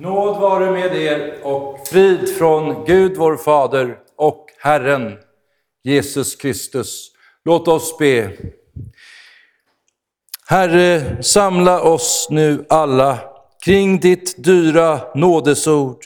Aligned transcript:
Nåd 0.00 0.40
vare 0.40 0.70
med 0.70 0.96
er 0.96 1.38
och 1.42 1.88
frid 1.88 2.36
från 2.38 2.84
Gud 2.84 3.16
vår 3.16 3.36
Fader 3.36 3.98
och 4.16 4.46
Herren 4.58 5.18
Jesus 5.82 6.36
Kristus. 6.36 7.10
Låt 7.44 7.68
oss 7.68 7.98
be. 7.98 8.32
Herre, 10.46 11.22
samla 11.22 11.82
oss 11.82 12.26
nu 12.30 12.66
alla 12.68 13.18
kring 13.64 14.00
ditt 14.00 14.44
dyra 14.44 15.00
nådesord. 15.14 16.04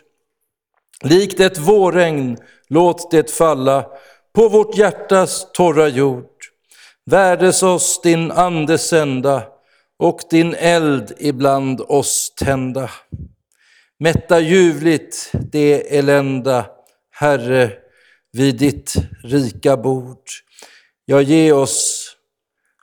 Likt 1.03 1.41
ett 1.41 1.59
vårregn, 1.59 2.37
låt 2.69 3.11
det 3.11 3.31
falla 3.31 3.87
på 4.35 4.49
vårt 4.49 4.77
hjärtas 4.77 5.53
torra 5.53 5.89
jord. 5.89 6.31
Värdes 7.07 7.63
oss 7.63 8.01
din 8.03 8.31
ande 8.31 8.79
sända 8.79 9.43
och 9.99 10.21
din 10.31 10.55
eld 10.55 11.13
ibland 11.19 11.81
oss 11.81 12.35
tända. 12.37 12.91
Mätta 13.99 14.41
ljuvligt 14.41 15.31
det 15.33 15.99
elända, 15.99 16.67
Herre, 17.11 17.73
vid 18.32 18.59
ditt 18.59 18.95
rika 19.23 19.77
bord. 19.77 20.23
Ja, 21.05 21.21
ge 21.21 21.53
oss 21.53 22.11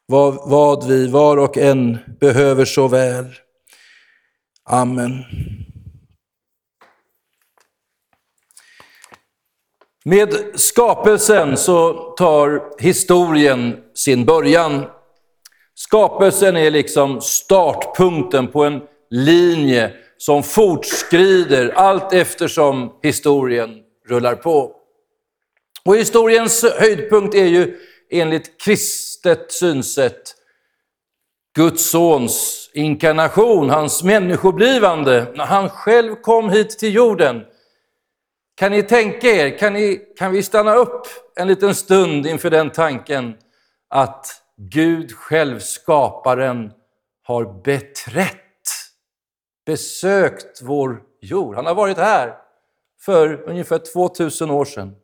vad, 0.06 0.50
vad 0.50 0.88
vi 0.88 1.08
var 1.08 1.38
och 1.38 1.58
en 1.58 1.98
behöver 2.20 2.66
så 2.66 2.88
väl. 2.88 3.26
Amen. 4.64 5.24
Med 10.06 10.36
skapelsen 10.56 11.58
så 11.58 11.94
tar 11.94 12.82
historien 12.82 13.78
sin 13.94 14.26
början. 14.26 14.86
Skapelsen 15.74 16.58
är 16.58 16.72
liksom 16.72 17.22
startpunkten 17.22 18.48
på 18.48 18.64
en 18.64 18.82
linje 19.10 19.94
som 20.22 20.44
fortskrider 20.44 21.70
allt 21.76 22.14
eftersom 22.14 23.00
historien 23.04 23.80
rullar 24.08 24.36
på. 24.36 24.76
Och 25.86 25.96
historiens 25.96 26.64
höjdpunkt 26.80 27.36
är 27.36 27.46
ju 27.46 27.78
enligt 28.12 28.62
kristet 28.62 29.52
synsätt 29.52 30.36
Guds 31.56 31.90
sons 31.90 32.70
inkarnation, 32.74 33.70
hans 33.70 34.04
människoblivande, 34.04 35.32
när 35.36 35.46
han 35.46 35.70
själv 35.70 36.16
kom 36.16 36.50
hit 36.50 36.70
till 36.70 36.94
jorden. 36.94 37.42
Kan 38.56 38.72
ni 38.72 38.84
tänka 38.84 39.28
er, 39.28 39.58
kan, 39.58 39.74
ni, 39.74 40.02
kan 40.18 40.32
vi 40.32 40.44
stanna 40.44 40.76
upp 40.76 41.08
en 41.36 41.48
liten 41.48 41.76
stund 41.76 42.28
inför 42.28 42.50
den 42.50 42.70
tanken 42.70 43.34
att 43.90 44.28
Gud 44.58 45.12
själv, 45.12 45.60
skaparen, 45.60 46.72
har 47.24 47.64
beträtt, 47.64 48.41
besökt 49.66 50.62
vår 50.62 51.04
jord. 51.22 51.56
Han 51.56 51.66
har 51.66 51.76
varit 51.76 51.98
här 51.98 52.38
för 53.00 53.50
ungefär 53.50 53.80
2000 53.94 54.52
år 54.52 54.66
sedan. 54.66 54.96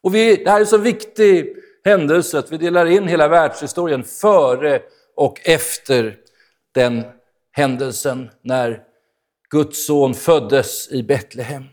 Och 0.00 0.14
vi, 0.14 0.36
det 0.36 0.50
här 0.50 0.56
är 0.56 0.60
en 0.60 0.66
så 0.66 0.78
viktig 0.78 1.56
händelse 1.84 2.38
att 2.38 2.52
vi 2.52 2.56
delar 2.56 2.86
in 2.86 3.08
hela 3.08 3.28
världshistorien 3.28 4.04
före 4.04 4.82
och 5.14 5.40
efter 5.44 6.18
den 6.72 7.04
händelsen 7.50 8.30
när 8.42 8.84
Guds 9.50 9.86
son 9.86 10.14
föddes 10.14 10.92
i 10.92 11.02
Betlehem. 11.02 11.64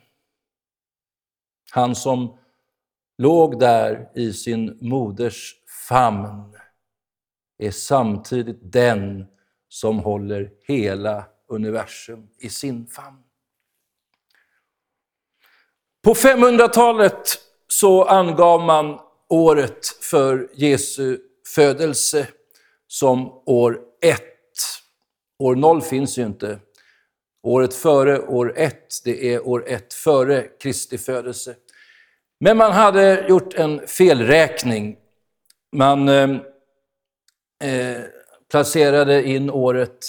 Han 1.72 1.96
som 1.96 2.38
låg 3.18 3.60
där 3.60 4.10
i 4.16 4.34
sin 4.34 4.78
moders 4.82 5.56
famn 5.88 6.58
är 7.58 7.72
samtidigt 7.72 8.60
den 8.62 9.26
som 9.70 10.00
håller 10.00 10.52
hela 10.68 11.26
universum 11.48 12.28
i 12.40 12.50
sin 12.50 12.88
famn. 12.88 13.24
På 16.04 16.14
500-talet 16.14 17.40
så 17.68 18.04
angav 18.04 18.62
man 18.62 19.00
året 19.30 19.88
för 19.88 20.50
Jesu 20.54 21.20
födelse 21.56 22.28
som 22.88 23.44
år 23.46 23.80
1. 24.02 24.22
År 25.40 25.56
0 25.56 25.82
finns 25.82 26.18
ju 26.18 26.26
inte. 26.26 26.60
Året 27.44 27.74
före 27.74 28.20
år 28.20 28.54
1, 28.58 28.76
det 29.04 29.34
är 29.34 29.48
år 29.48 29.64
1 29.68 29.94
före 29.94 30.42
Kristi 30.44 30.98
födelse. 30.98 31.56
Men 32.40 32.58
man 32.58 32.72
hade 32.72 33.26
gjort 33.30 33.54
en 33.54 33.88
felräkning. 33.88 34.98
Man 35.76 36.10
eh, 36.10 36.30
eh 37.64 38.02
placerade 38.52 39.28
in 39.28 39.50
året 39.50 40.06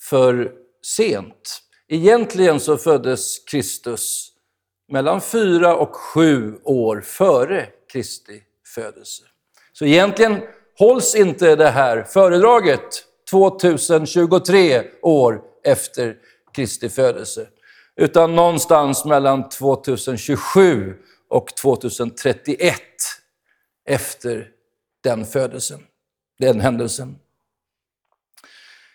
för 0.00 0.59
sent. 0.82 1.62
Egentligen 1.88 2.60
så 2.60 2.76
föddes 2.76 3.38
Kristus 3.38 4.32
mellan 4.92 5.20
fyra 5.20 5.76
och 5.76 5.96
sju 5.96 6.58
år 6.64 7.00
före 7.00 7.66
Kristi 7.92 8.42
födelse. 8.74 9.22
Så 9.72 9.84
egentligen 9.84 10.40
hålls 10.78 11.14
inte 11.14 11.56
det 11.56 11.70
här 11.70 12.02
föredraget 12.02 13.04
2023 13.30 14.84
år 15.02 15.42
efter 15.64 16.16
Kristi 16.52 16.88
födelse, 16.88 17.48
utan 17.96 18.36
någonstans 18.36 19.04
mellan 19.04 19.48
2027 19.48 20.94
och 21.28 21.54
2031 21.56 22.80
efter 23.88 24.48
den 25.02 25.26
födelsen, 25.26 25.80
den 26.38 26.60
händelsen. 26.60 27.18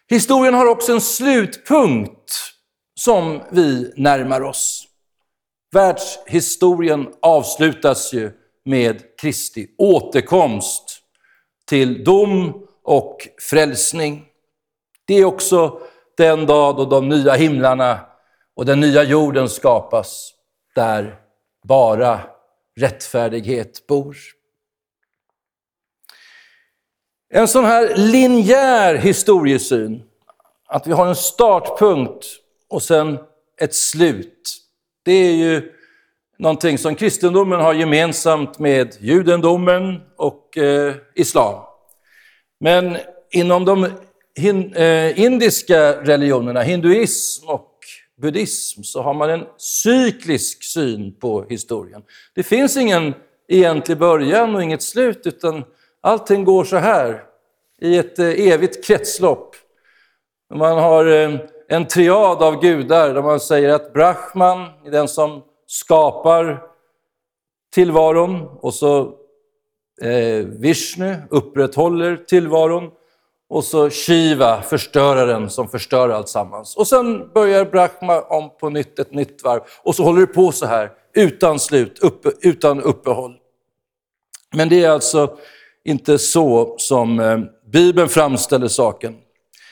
Historien 0.10 0.54
har 0.54 0.66
också 0.66 0.92
en 0.92 1.02
slutpunkt 1.02 2.34
som 3.00 3.42
vi 3.52 3.94
närmar 3.96 4.42
oss. 4.42 4.88
Världshistorien 5.72 7.14
avslutas 7.22 8.14
ju 8.14 8.32
med 8.66 9.20
Kristi 9.20 9.68
återkomst 9.78 11.02
till 11.68 12.04
dom 12.04 12.68
och 12.84 13.18
frälsning. 13.50 14.26
Det 15.08 15.14
är 15.14 15.26
också 15.26 15.80
den 16.18 16.46
dag 16.46 16.76
då 16.78 16.86
de 16.86 17.10
nya 17.10 17.34
himlarna 17.34 18.00
och 18.56 18.66
den 18.66 18.80
nya 18.80 19.04
jorden 19.04 19.50
skapas, 19.50 20.34
där 20.76 21.20
bara 21.68 22.20
rättfärdighet 22.80 23.88
bor. 23.88 24.18
En 27.36 27.48
sån 27.48 27.66
här 27.66 27.96
linjär 27.96 28.96
historiesyn, 28.96 30.04
att 30.68 30.88
vi 30.88 30.92
har 30.92 31.08
en 31.08 31.16
startpunkt 31.16 32.26
och 32.70 32.84
sen 32.84 33.18
ett 33.62 33.76
slut, 33.76 34.58
det 35.06 35.12
är 35.12 35.32
ju 35.32 35.72
någonting 36.40 36.78
som 36.78 36.96
kristendomen 36.96 37.60
har 37.60 37.74
gemensamt 37.74 38.60
med 38.60 38.96
judendomen 39.00 40.02
och 40.18 40.58
eh, 40.58 40.94
islam. 41.16 41.64
Men 42.60 42.98
inom 43.32 43.66
de 43.66 43.88
hin, 44.36 44.74
eh, 44.74 45.20
indiska 45.20 46.04
religionerna, 46.04 46.62
hinduism 46.62 47.48
och 47.48 47.72
buddhism, 48.22 48.84
så 48.84 49.02
har 49.02 49.14
man 49.14 49.30
en 49.30 49.46
cyklisk 49.58 50.64
syn 50.64 51.14
på 51.20 51.46
historien. 51.50 52.02
Det 52.36 52.44
finns 52.44 52.78
ingen 52.78 53.14
egentlig 53.48 53.98
början 53.98 54.56
och 54.56 54.64
inget 54.64 54.82
slut, 54.82 55.22
utan 55.26 55.64
allting 56.06 56.44
går 56.44 56.64
så 56.64 56.78
här 56.78 57.24
i 57.82 57.98
ett 57.98 58.20
eh, 58.20 58.48
evigt 58.48 58.86
kretslopp. 58.86 59.56
Man 60.54 60.78
har 60.78 61.06
eh, 61.06 61.40
en 61.68 61.88
triad 61.88 62.44
av 62.44 62.62
gudar 62.62 63.14
där 63.14 63.22
man 63.22 63.40
säger 63.40 63.70
att 63.70 63.94
Brahman 63.94 64.70
är 64.86 64.92
den 64.92 65.08
som 65.08 65.44
skapar 65.68 66.64
tillvaron 67.74 68.48
och 68.62 68.74
så 68.74 69.00
eh, 70.02 70.46
Vishnu 70.46 71.16
upprätthåller 71.30 72.18
tillvaron 72.18 72.92
och 73.50 73.64
så 73.64 73.90
Shiva, 73.90 74.62
förstöraren 74.62 75.50
som 75.50 75.68
förstör 75.68 76.10
allt 76.10 76.30
sammans. 76.30 76.78
Och 76.78 76.88
sen 76.88 77.34
börjar 77.34 77.66
Brahma 77.66 78.22
om 78.22 78.58
på 78.58 78.70
nytt, 78.70 79.00
ett 79.00 79.14
nytt 79.14 79.44
varv 79.44 79.62
och 79.84 79.96
så 79.96 80.04
håller 80.04 80.22
det 80.22 80.28
på 80.28 80.52
så 80.52 80.66
här 80.66 80.92
utan 81.14 81.60
slut, 81.60 82.00
upp, 82.00 82.26
utan 82.42 82.82
uppehåll. 82.82 83.38
Men 84.56 84.70
det 84.70 84.84
är 84.84 84.90
alltså 84.90 85.38
inte 85.86 86.18
så 86.18 86.76
som 86.78 87.20
eh, 87.20 87.40
Bibeln 87.72 88.10
framställer 88.10 88.68
saken. 88.68 89.16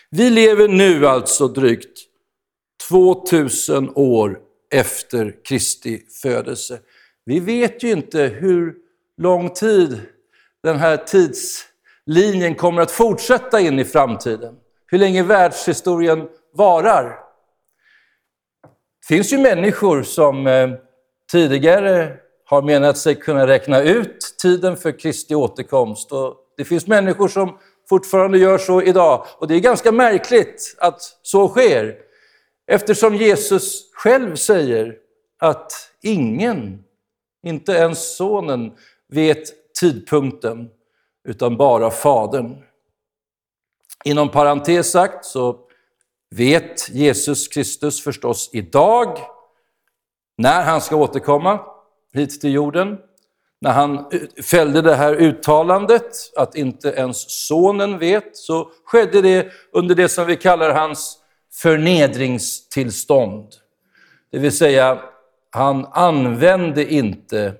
Vi 0.09 0.29
lever 0.29 0.67
nu 0.67 1.07
alltså 1.07 1.47
drygt 1.47 1.99
2000 2.89 3.89
år 3.95 4.39
efter 4.73 5.43
Kristi 5.43 6.01
födelse. 6.21 6.79
Vi 7.25 7.39
vet 7.39 7.83
ju 7.83 7.91
inte 7.91 8.21
hur 8.21 8.75
lång 9.17 9.49
tid 9.49 10.01
den 10.63 10.77
här 10.77 10.97
tidslinjen 10.97 12.55
kommer 12.55 12.81
att 12.81 12.91
fortsätta 12.91 13.59
in 13.59 13.79
i 13.79 13.85
framtiden. 13.85 14.55
Hur 14.87 14.97
länge 14.97 15.23
världshistorien 15.23 16.27
varar. 16.53 17.03
Det 18.99 19.15
finns 19.15 19.33
ju 19.33 19.37
människor 19.37 20.03
som 20.03 20.47
eh, 20.47 20.69
tidigare 21.31 22.17
har 22.45 22.61
menat 22.61 22.97
sig 22.97 23.15
kunna 23.15 23.47
räkna 23.47 23.81
ut 23.81 24.32
tiden 24.43 24.77
för 24.77 24.99
Kristi 24.99 25.35
återkomst. 25.35 26.11
Och 26.11 26.35
det 26.57 26.65
finns 26.65 26.87
människor 26.87 27.27
som 27.27 27.57
fortfarande 27.89 28.37
gör 28.37 28.57
så 28.57 28.81
idag. 28.81 29.25
Och 29.37 29.47
det 29.47 29.55
är 29.55 29.59
ganska 29.59 29.91
märkligt 29.91 30.75
att 30.79 31.01
så 31.21 31.47
sker. 31.47 31.95
Eftersom 32.67 33.15
Jesus 33.15 33.91
själv 33.93 34.35
säger 34.35 34.95
att 35.39 35.71
ingen, 36.01 36.83
inte 37.43 37.71
ens 37.71 38.15
sonen, 38.15 38.73
vet 39.07 39.73
tidpunkten, 39.73 40.69
utan 41.27 41.57
bara 41.57 41.91
Fadern. 41.91 42.63
Inom 44.05 44.29
parentes 44.29 44.91
sagt 44.91 45.25
så 45.25 45.59
vet 46.35 46.89
Jesus 46.89 47.47
Kristus 47.47 48.03
förstås 48.03 48.49
idag 48.53 49.17
när 50.37 50.63
han 50.63 50.81
ska 50.81 50.95
återkomma 50.95 51.59
hit 52.13 52.41
till 52.41 52.53
jorden. 52.53 52.97
När 53.63 53.71
han 53.71 53.97
eh, 53.97 54.43
fällde 54.43 54.81
det 54.81 54.95
här 54.95 55.15
uttalandet 55.15 56.11
att 56.35 56.55
inte 56.55 56.89
ens 56.89 57.47
sonen 57.47 57.99
vet 57.99 58.37
så 58.37 58.71
skedde 58.85 59.21
det 59.21 59.47
under 59.71 59.95
det 59.95 60.09
som 60.09 60.25
vi 60.25 60.35
kallar 60.35 60.73
hans 60.73 61.17
förnedringstillstånd. 61.53 63.47
Det 64.31 64.39
vill 64.39 64.57
säga, 64.57 64.99
han 65.49 65.85
använde 65.91 66.93
inte 66.93 67.53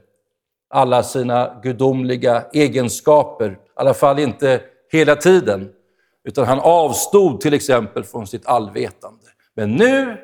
alla 0.70 1.04
sina 1.04 1.60
gudomliga 1.64 2.46
egenskaper, 2.54 3.52
i 3.52 3.58
alla 3.76 3.94
fall 3.94 4.20
inte 4.20 4.62
hela 4.92 5.16
tiden. 5.16 5.70
Utan 6.24 6.46
han 6.46 6.60
avstod 6.60 7.42
till 7.42 7.54
exempel 7.54 8.04
från 8.04 8.28
sitt 8.28 8.46
allvetande. 8.46 9.26
Men 9.56 9.76
nu 9.76 10.18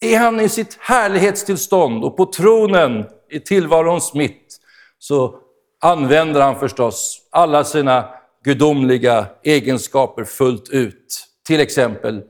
är 0.00 0.18
han 0.18 0.40
i 0.40 0.48
sitt 0.48 0.76
härlighetstillstånd 0.80 2.04
och 2.04 2.16
på 2.16 2.26
tronen 2.26 3.04
i 3.30 3.40
tillvarons 3.40 4.14
mitt 4.14 4.59
så 5.00 5.40
använder 5.80 6.40
han 6.40 6.60
förstås 6.60 7.28
alla 7.30 7.64
sina 7.64 8.14
gudomliga 8.44 9.26
egenskaper 9.42 10.24
fullt 10.24 10.68
ut. 10.68 11.26
Till 11.46 11.60
exempel 11.60 12.22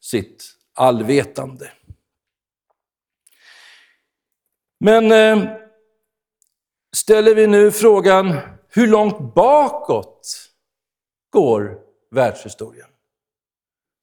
sitt 0.00 0.44
allvetande. 0.74 1.70
Men 4.80 5.12
eh, 5.12 5.52
ställer 6.96 7.34
vi 7.34 7.46
nu 7.46 7.72
frågan, 7.72 8.38
hur 8.68 8.86
långt 8.86 9.34
bakåt 9.34 10.50
går 11.30 11.78
världshistorien? 12.10 12.88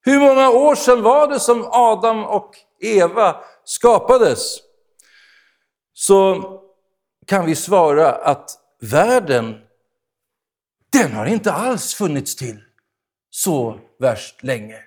Hur 0.06 0.20
många 0.20 0.50
år 0.50 0.76
sedan 0.76 1.02
var 1.02 1.28
det 1.28 1.40
som 1.40 1.68
Adam 1.72 2.26
och 2.26 2.56
Eva 2.80 3.36
skapades? 3.64 4.58
Så 5.94 6.63
kan 7.26 7.46
vi 7.46 7.56
svara 7.56 8.12
att 8.12 8.50
världen, 8.82 9.60
den 10.92 11.12
har 11.12 11.26
inte 11.26 11.52
alls 11.52 11.94
funnits 11.94 12.36
till 12.36 12.58
så 13.30 13.80
värst 14.00 14.44
länge 14.44 14.78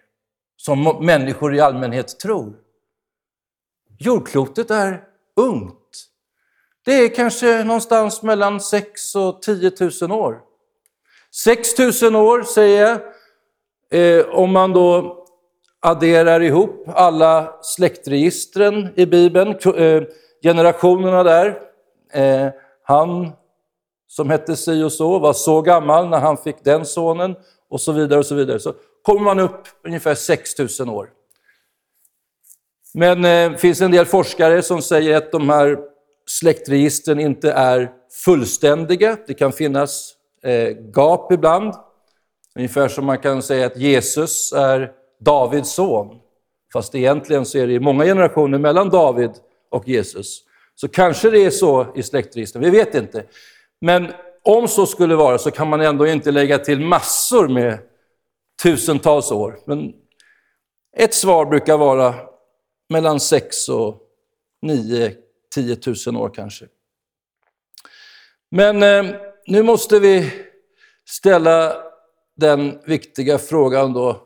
som 0.56 0.98
människor 1.00 1.54
i 1.54 1.60
allmänhet 1.60 2.20
tror. 2.20 2.56
Jordklotet 3.98 4.70
är 4.70 5.04
ungt. 5.36 6.06
Det 6.84 6.92
är 6.92 7.14
kanske 7.14 7.64
någonstans 7.64 8.22
mellan 8.22 8.60
6 8.60 9.14
och 9.14 9.42
10 9.42 9.72
000 10.00 10.12
år. 10.12 10.40
6 11.44 12.02
000 12.02 12.16
år 12.16 12.42
säger 12.42 12.82
jag, 12.82 13.00
eh, 14.00 14.26
om 14.26 14.52
man 14.52 14.72
då 14.72 15.22
adderar 15.80 16.40
ihop 16.40 16.84
alla 16.88 17.58
släktregistren 17.62 18.88
i 18.96 19.06
Bibeln, 19.06 19.50
eh, 19.76 20.02
generationerna 20.42 21.22
där. 21.22 21.65
Eh, 22.12 22.48
han 22.82 23.32
som 24.08 24.30
hette 24.30 24.56
si 24.56 24.82
och 24.82 24.92
så 24.92 25.18
var 25.18 25.32
så 25.32 25.62
gammal 25.62 26.08
när 26.08 26.20
han 26.20 26.36
fick 26.36 26.64
den 26.64 26.84
sonen 26.84 27.36
och 27.70 27.80
så 27.80 27.92
vidare 27.92 28.18
och 28.18 28.26
så 28.26 28.34
vidare. 28.34 28.58
Så 28.58 28.74
kommer 29.02 29.20
man 29.20 29.38
upp 29.38 29.60
ungefär 29.84 30.14
6 30.14 30.80
000 30.80 30.90
år. 30.90 31.10
Men 32.94 33.22
det 33.22 33.44
eh, 33.44 33.52
finns 33.52 33.80
en 33.80 33.90
del 33.90 34.06
forskare 34.06 34.62
som 34.62 34.82
säger 34.82 35.16
att 35.16 35.32
de 35.32 35.48
här 35.48 35.78
släktregistren 36.26 37.20
inte 37.20 37.52
är 37.52 37.90
fullständiga. 38.24 39.16
Det 39.26 39.34
kan 39.34 39.52
finnas 39.52 40.14
eh, 40.42 40.76
gap 40.94 41.32
ibland. 41.32 41.74
Ungefär 42.54 42.88
som 42.88 43.06
man 43.06 43.18
kan 43.18 43.42
säga 43.42 43.66
att 43.66 43.76
Jesus 43.76 44.52
är 44.52 44.92
Davids 45.20 45.72
son. 45.72 46.18
Fast 46.72 46.94
egentligen 46.94 47.46
så 47.46 47.58
är 47.58 47.66
det 47.66 47.80
många 47.80 48.04
generationer 48.04 48.58
mellan 48.58 48.90
David 48.90 49.30
och 49.70 49.88
Jesus. 49.88 50.42
Så 50.76 50.88
kanske 50.88 51.30
det 51.30 51.44
är 51.44 51.50
så 51.50 51.92
i 51.94 52.02
släktregistren, 52.02 52.64
vi 52.64 52.70
vet 52.70 52.94
inte. 52.94 53.24
Men 53.80 54.12
om 54.42 54.68
så 54.68 54.86
skulle 54.86 55.14
vara 55.14 55.38
så 55.38 55.50
kan 55.50 55.68
man 55.68 55.80
ändå 55.80 56.06
inte 56.06 56.30
lägga 56.30 56.58
till 56.58 56.80
massor 56.80 57.48
med 57.48 57.78
tusentals 58.62 59.32
år. 59.32 59.58
Men 59.64 59.92
ett 60.96 61.14
svar 61.14 61.46
brukar 61.46 61.78
vara 61.78 62.14
mellan 62.88 63.20
6 63.20 63.68
och 63.68 64.02
9 64.62 65.14
10 65.54 65.76
000 66.06 66.16
år 66.16 66.30
kanske. 66.34 66.66
Men 68.50 68.82
eh, 68.82 69.14
nu 69.46 69.62
måste 69.62 69.98
vi 69.98 70.32
ställa 71.08 71.76
den 72.36 72.78
viktiga 72.86 73.38
frågan 73.38 73.92
då. 73.92 74.22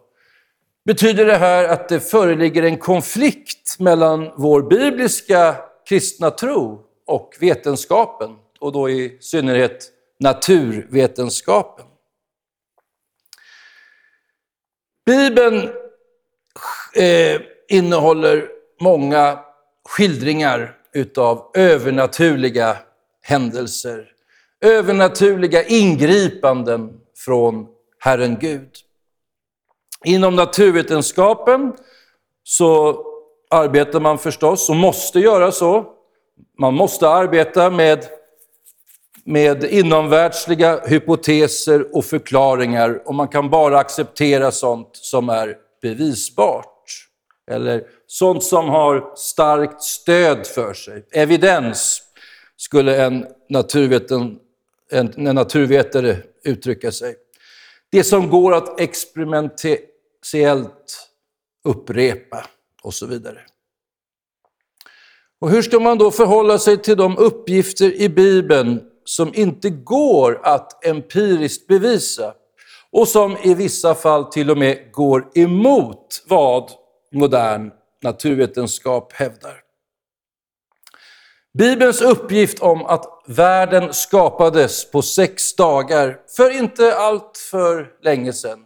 Betyder 0.84 1.26
det 1.26 1.36
här 1.36 1.68
att 1.68 1.88
det 1.88 2.00
föreligger 2.00 2.62
en 2.62 2.78
konflikt 2.78 3.78
mellan 3.78 4.30
vår 4.36 4.62
bibliska 4.62 5.56
kristna 5.90 6.30
tro 6.30 6.82
och 7.06 7.36
vetenskapen? 7.40 8.36
Och 8.58 8.72
då 8.72 8.90
i 8.90 9.16
synnerhet 9.20 9.92
naturvetenskapen. 10.20 11.86
Bibeln 15.06 15.70
eh, 16.94 17.40
innehåller 17.68 18.48
många 18.80 19.38
skildringar 19.88 20.78
utav 20.92 21.50
övernaturliga 21.54 22.76
händelser, 23.22 24.12
övernaturliga 24.60 25.64
ingripanden 25.64 27.00
från 27.16 27.66
Herren 27.98 28.38
Gud. 28.40 28.70
Inom 30.04 30.36
naturvetenskapen 30.36 31.72
så 32.42 33.09
arbetar 33.50 34.00
man 34.00 34.18
förstås, 34.18 34.70
och 34.70 34.76
måste 34.76 35.20
göra 35.20 35.52
så, 35.52 35.84
man 36.58 36.74
måste 36.74 37.08
arbeta 37.08 37.70
med, 37.70 38.04
med 39.24 39.64
inomvärldsliga 39.64 40.80
hypoteser 40.86 41.96
och 41.96 42.04
förklaringar 42.04 43.08
och 43.08 43.14
man 43.14 43.28
kan 43.28 43.50
bara 43.50 43.78
acceptera 43.78 44.50
sånt 44.50 44.90
som 44.92 45.28
är 45.28 45.56
bevisbart. 45.82 46.66
Eller 47.50 47.82
sånt 48.06 48.44
som 48.44 48.68
har 48.68 49.12
starkt 49.16 49.82
stöd 49.82 50.46
för 50.46 50.74
sig. 50.74 51.06
Evidens 51.12 52.02
skulle 52.56 53.04
en, 53.04 53.26
naturveten, 53.48 54.38
en, 54.92 55.26
en 55.26 55.34
naturvetare 55.34 56.16
uttrycka 56.44 56.92
sig. 56.92 57.14
Det 57.90 58.04
som 58.04 58.30
går 58.30 58.54
att 58.54 58.80
experimentellt 58.80 61.08
upprepa 61.64 62.46
och 62.82 62.94
så 62.94 63.06
vidare. 63.06 63.40
Och 65.40 65.50
hur 65.50 65.62
ska 65.62 65.80
man 65.80 65.98
då 65.98 66.10
förhålla 66.10 66.58
sig 66.58 66.82
till 66.82 66.96
de 66.96 67.18
uppgifter 67.18 67.92
i 67.92 68.08
Bibeln 68.08 68.80
som 69.04 69.34
inte 69.34 69.70
går 69.70 70.40
att 70.42 70.84
empiriskt 70.84 71.66
bevisa 71.66 72.34
och 72.92 73.08
som 73.08 73.36
i 73.36 73.54
vissa 73.54 73.94
fall 73.94 74.24
till 74.24 74.50
och 74.50 74.58
med 74.58 74.92
går 74.92 75.30
emot 75.34 76.24
vad 76.28 76.70
modern 77.12 77.70
naturvetenskap 78.02 79.12
hävdar. 79.12 79.62
Bibelns 81.58 82.00
uppgift 82.00 82.58
om 82.58 82.86
att 82.86 83.22
världen 83.26 83.94
skapades 83.94 84.90
på 84.90 85.02
sex 85.02 85.56
dagar 85.56 86.20
för 86.36 86.50
inte 86.50 86.94
allt 86.96 87.38
för 87.50 87.88
länge 88.02 88.32
sedan. 88.32 88.64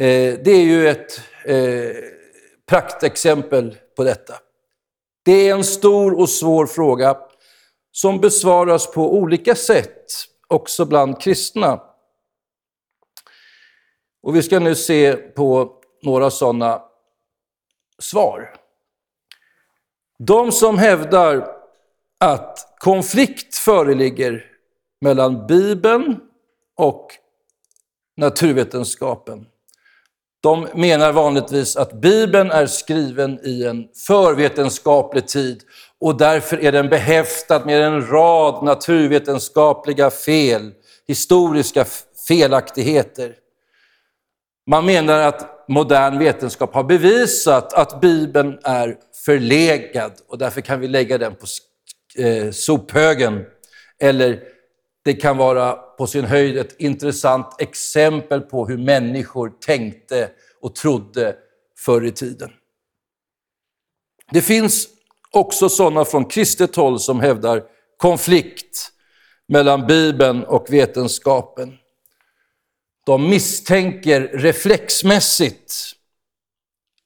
Eh, 0.00 0.38
det 0.44 0.50
är 0.50 0.64
ju 0.64 0.88
ett 0.88 1.20
eh, 1.44 1.96
praktexempel 2.66 3.78
på 3.96 4.04
detta. 4.04 4.34
Det 5.24 5.48
är 5.48 5.54
en 5.54 5.64
stor 5.64 6.20
och 6.20 6.30
svår 6.30 6.66
fråga 6.66 7.16
som 7.92 8.20
besvaras 8.20 8.92
på 8.92 9.14
olika 9.14 9.54
sätt, 9.54 10.04
också 10.48 10.84
bland 10.84 11.20
kristna. 11.20 11.80
Och 14.22 14.36
vi 14.36 14.42
ska 14.42 14.58
nu 14.58 14.74
se 14.74 15.16
på 15.16 15.80
några 16.02 16.30
sådana 16.30 16.82
svar. 17.98 18.56
De 20.18 20.52
som 20.52 20.78
hävdar 20.78 21.56
att 22.20 22.76
konflikt 22.78 23.54
föreligger 23.54 24.46
mellan 25.00 25.46
Bibeln 25.46 26.20
och 26.76 27.10
naturvetenskapen, 28.16 29.46
de 30.44 30.68
menar 30.74 31.12
vanligtvis 31.12 31.76
att 31.76 31.92
Bibeln 31.92 32.50
är 32.50 32.66
skriven 32.66 33.46
i 33.46 33.64
en 33.64 33.88
förvetenskaplig 34.06 35.28
tid 35.28 35.62
och 36.00 36.16
därför 36.16 36.64
är 36.64 36.72
den 36.72 36.88
behäftad 36.88 37.66
med 37.66 37.82
en 37.82 38.06
rad 38.06 38.64
naturvetenskapliga 38.64 40.10
fel, 40.10 40.72
historiska 41.06 41.84
felaktigheter. 42.28 43.34
Man 44.66 44.86
menar 44.86 45.20
att 45.20 45.68
modern 45.68 46.18
vetenskap 46.18 46.74
har 46.74 46.84
bevisat 46.84 47.72
att 47.72 48.00
Bibeln 48.00 48.58
är 48.64 48.96
förlegad 49.24 50.12
och 50.28 50.38
därför 50.38 50.60
kan 50.60 50.80
vi 50.80 50.88
lägga 50.88 51.18
den 51.18 51.34
på 51.34 51.46
eh, 52.22 52.50
sophögen. 52.50 53.44
Eller 54.00 54.40
det 55.04 55.14
kan 55.14 55.36
vara 55.36 55.78
på 55.98 56.06
sin 56.06 56.24
höjd 56.24 56.58
ett 56.58 56.80
intressant 56.80 57.60
exempel 57.60 58.40
på 58.40 58.66
hur 58.66 58.78
människor 58.78 59.52
tänkte 59.60 60.30
och 60.60 60.74
trodde 60.74 61.36
förr 61.78 62.04
i 62.04 62.12
tiden. 62.12 62.52
Det 64.30 64.42
finns 64.42 64.88
också 65.30 65.68
sådana 65.68 66.04
från 66.04 66.24
kristet 66.24 66.76
håll 66.76 67.00
som 67.00 67.20
hävdar 67.20 67.62
konflikt 67.96 68.92
mellan 69.48 69.86
Bibeln 69.86 70.44
och 70.44 70.66
vetenskapen. 70.70 71.78
De 73.06 73.30
misstänker 73.30 74.20
reflexmässigt 74.20 75.74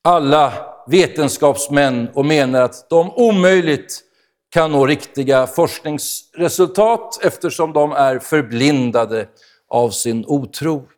alla 0.03 0.53
vetenskapsmän 0.87 2.09
och 2.15 2.27
menar 2.27 2.63
att 2.63 2.91
de 2.91 3.13
omöjligt 3.17 4.03
kan 4.51 4.73
nå 4.73 4.87
riktiga 4.87 5.47
forskningsresultat 5.47 7.25
eftersom 7.25 7.73
de 7.73 7.93
är 7.93 8.19
förblindade 8.19 9.29
av 9.69 9.91
sin 9.91 10.25
otro. 10.27 10.89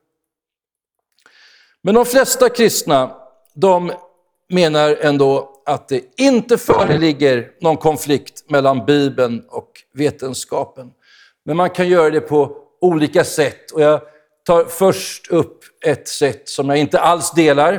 Men 1.83 1.95
de 1.95 2.07
flesta 2.07 2.49
kristna, 2.49 3.17
de 3.55 3.93
menar 4.49 4.97
ändå 5.01 5.51
att 5.67 5.89
det 5.89 6.03
inte 6.17 6.59
föreligger 6.59 7.51
någon 7.61 7.77
konflikt 7.77 8.51
mellan 8.51 8.87
Bibeln 8.87 9.45
och 9.49 9.71
vetenskapen. 9.95 10.91
Men 11.45 11.57
man 11.57 11.71
kan 11.71 11.89
göra 11.89 12.11
det 12.11 12.21
på 12.21 12.57
olika 12.81 13.25
sätt. 13.25 13.71
Och 13.71 13.83
jag 13.83 14.01
tar 14.47 14.65
först 14.65 15.31
upp 15.31 15.65
ett 15.85 16.09
sätt 16.09 16.49
som 16.49 16.69
jag 16.69 16.79
inte 16.79 17.01
alls 17.01 17.31
delar. 17.31 17.73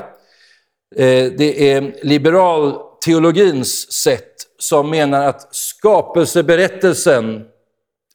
Eh, 0.96 1.32
det 1.38 1.72
är 1.72 1.96
liberal 2.04 2.90
teologins 3.05 3.91
sätt 3.91 4.34
som 4.60 4.89
menar 4.89 5.27
att 5.27 5.55
skapelseberättelsen, 5.55 7.46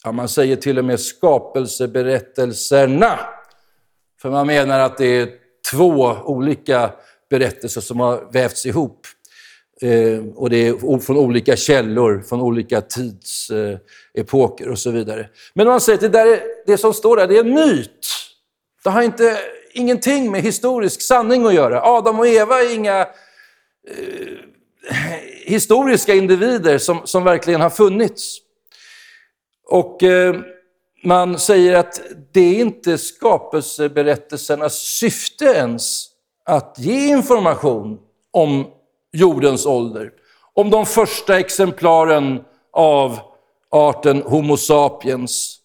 ja 0.05 0.13
man 0.13 0.29
säger 0.29 0.57
till 0.57 0.79
och 0.79 0.85
med 0.85 1.01
skapelseberättelserna, 1.01 3.19
för 4.23 4.31
man 4.31 4.47
menar 4.47 4.81
att 4.81 4.99
det 4.99 5.07
är 5.07 5.29
två 5.71 6.17
olika 6.25 6.91
berättelser 7.31 7.81
som 7.81 8.01
har 8.01 8.33
vävts 8.33 8.67
ihop. 8.67 9.07
Eh, 9.83 10.25
och 10.35 10.51
det 10.51 10.69
är 10.69 10.99
från 10.99 11.17
olika 11.17 11.57
källor, 11.57 12.23
från 12.29 12.41
olika 12.41 12.81
tidsepoker 12.81 14.69
och 14.69 14.79
så 14.79 14.91
vidare. 14.91 15.29
Men 15.55 15.67
man 15.67 15.81
säger 15.81 15.97
att 15.97 16.03
det, 16.03 16.09
där 16.09 16.27
är, 16.27 16.41
det 16.67 16.79
som 16.79 16.95
står 16.95 17.17
där, 17.17 17.27
det 17.27 17.37
är 17.37 17.45
en 17.45 17.55
myt. 17.55 18.07
Det 18.85 18.91
har 18.91 19.03
inte, 19.03 19.39
ingenting 19.73 20.31
med 20.31 20.43
historisk 20.43 21.03
sanning 21.03 21.47
att 21.47 21.55
göra. 21.55 21.83
Adam 21.83 22.19
och 22.19 22.27
Eva 22.27 22.63
är 22.63 22.75
inga 22.75 23.01
eh, 23.01 23.07
historiska 25.45 26.15
individer 26.15 26.79
som, 26.79 27.01
som 27.05 27.25
verkligen 27.25 27.61
har 27.61 27.71
funnits. 27.71 28.39
Och 29.69 30.03
eh, 30.03 30.37
man 31.05 31.39
säger 31.39 31.75
att 31.75 32.01
det 32.33 32.41
är 32.41 32.61
inte 32.61 32.99
skapelseberättelsernas 32.99 34.75
syfte 34.75 35.45
ens 35.45 36.09
att 36.45 36.75
ge 36.79 37.09
information 37.09 37.99
om 38.31 38.67
jordens 39.13 39.67
ålder. 39.67 40.11
Om 40.55 40.71
de 40.71 40.87
första 40.87 41.39
exemplaren 41.39 42.41
av 42.73 43.19
arten 43.71 44.23
Homo 44.23 44.57
sapiens, 44.57 45.59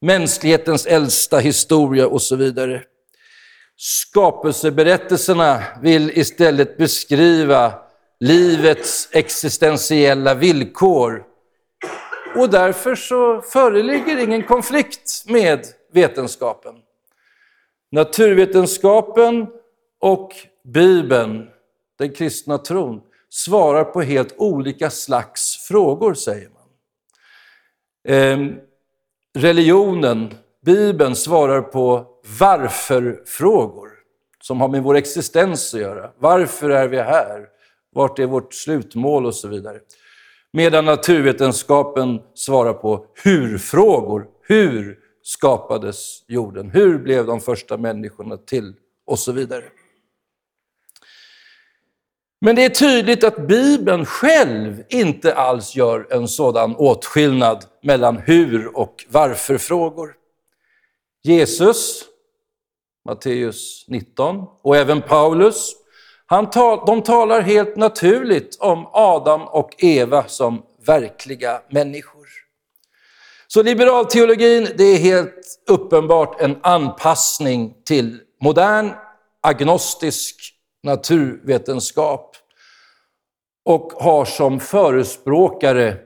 mänsklighetens 0.00 0.86
äldsta 0.86 1.38
historia 1.38 2.06
och 2.06 2.22
så 2.22 2.36
vidare. 2.36 2.82
Skapelseberättelserna 3.76 5.62
vill 5.82 6.18
istället 6.18 6.76
beskriva 6.76 7.74
livets 8.20 9.08
existentiella 9.12 10.34
villkor. 10.34 11.24
Och 12.36 12.50
därför 12.50 12.94
så 12.94 13.40
föreligger 13.40 14.18
ingen 14.18 14.42
konflikt 14.42 15.24
med 15.26 15.66
vetenskapen. 15.92 16.74
Naturvetenskapen 17.90 19.46
och 20.00 20.32
Bibeln, 20.64 21.48
den 21.98 22.12
kristna 22.12 22.58
tron, 22.58 23.00
svarar 23.30 23.84
på 23.84 24.02
helt 24.02 24.34
olika 24.36 24.90
slags 24.90 25.56
frågor, 25.68 26.14
säger 26.14 26.48
man. 26.48 26.58
Ehm, 28.08 28.54
religionen, 29.38 30.34
Bibeln, 30.64 31.16
svarar 31.16 31.62
på 31.62 32.06
varför-frågor 32.40 33.88
som 34.40 34.60
har 34.60 34.68
med 34.68 34.82
vår 34.82 34.96
existens 34.96 35.74
att 35.74 35.80
göra. 35.80 36.10
Varför 36.18 36.70
är 36.70 36.88
vi 36.88 36.96
här? 36.96 37.57
Vart 37.98 38.18
är 38.18 38.26
vårt 38.26 38.54
slutmål 38.54 39.26
och 39.26 39.34
så 39.34 39.48
vidare. 39.48 39.80
Medan 40.52 40.84
naturvetenskapen 40.84 42.20
svarar 42.34 42.72
på 42.72 43.06
hur-frågor. 43.24 44.26
Hur 44.42 44.98
skapades 45.22 46.24
jorden? 46.28 46.70
Hur 46.70 46.98
blev 46.98 47.26
de 47.26 47.40
första 47.40 47.76
människorna 47.76 48.36
till? 48.36 48.74
Och 49.06 49.18
så 49.18 49.32
vidare. 49.32 49.64
Men 52.40 52.56
det 52.56 52.64
är 52.64 52.68
tydligt 52.68 53.24
att 53.24 53.46
Bibeln 53.46 54.04
själv 54.04 54.82
inte 54.88 55.34
alls 55.34 55.76
gör 55.76 56.06
en 56.10 56.28
sådan 56.28 56.76
åtskillnad 56.76 57.64
mellan 57.82 58.16
hur 58.16 58.76
och 58.78 59.04
varför-frågor. 59.08 60.14
Jesus, 61.22 62.04
Matteus 63.04 63.84
19, 63.88 64.46
och 64.62 64.76
även 64.76 65.02
Paulus 65.02 65.74
han 66.30 66.50
tal, 66.50 66.86
de 66.86 67.02
talar 67.02 67.40
helt 67.40 67.76
naturligt 67.76 68.56
om 68.60 68.88
Adam 68.92 69.42
och 69.42 69.70
Eva 69.78 70.24
som 70.24 70.62
verkliga 70.86 71.60
människor. 71.70 72.26
Så 73.46 73.62
liberalteologin, 73.62 74.68
det 74.78 74.84
är 74.84 74.98
helt 74.98 75.60
uppenbart 75.68 76.40
en 76.40 76.58
anpassning 76.62 77.74
till 77.84 78.20
modern 78.40 78.90
agnostisk 79.40 80.54
naturvetenskap 80.82 82.36
och 83.64 83.92
har 83.92 84.24
som 84.24 84.60
förespråkare 84.60 85.96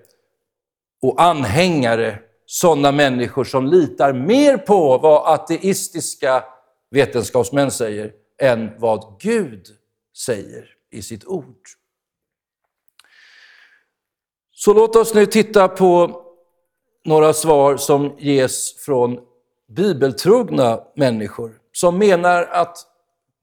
och 1.03 1.23
anhängare 1.23 2.19
sådana 2.47 2.93
människor 2.93 3.45
som 3.45 3.67
litar 3.67 4.13
mer 4.13 4.57
på 4.57 4.99
vad 4.99 5.35
ateistiska 5.35 6.45
vetenskapsmän 6.91 7.71
säger 7.71 8.13
än 8.41 8.71
vad 8.79 9.17
Gud 9.21 9.67
säger 10.17 10.69
i 10.91 11.03
sitt 11.03 11.25
ord. 11.25 11.69
Så 14.51 14.75
låt 14.75 14.97
oss 14.97 15.15
nu 15.15 15.27
titta 15.27 15.69
på 15.69 16.23
några 17.05 17.33
svar 17.33 17.77
som 17.77 18.17
ges 18.19 18.77
från 18.85 19.21
bibeltrogna 19.69 20.81
människor 20.97 21.59
som 21.73 21.99
menar 21.99 22.43
att 22.45 22.79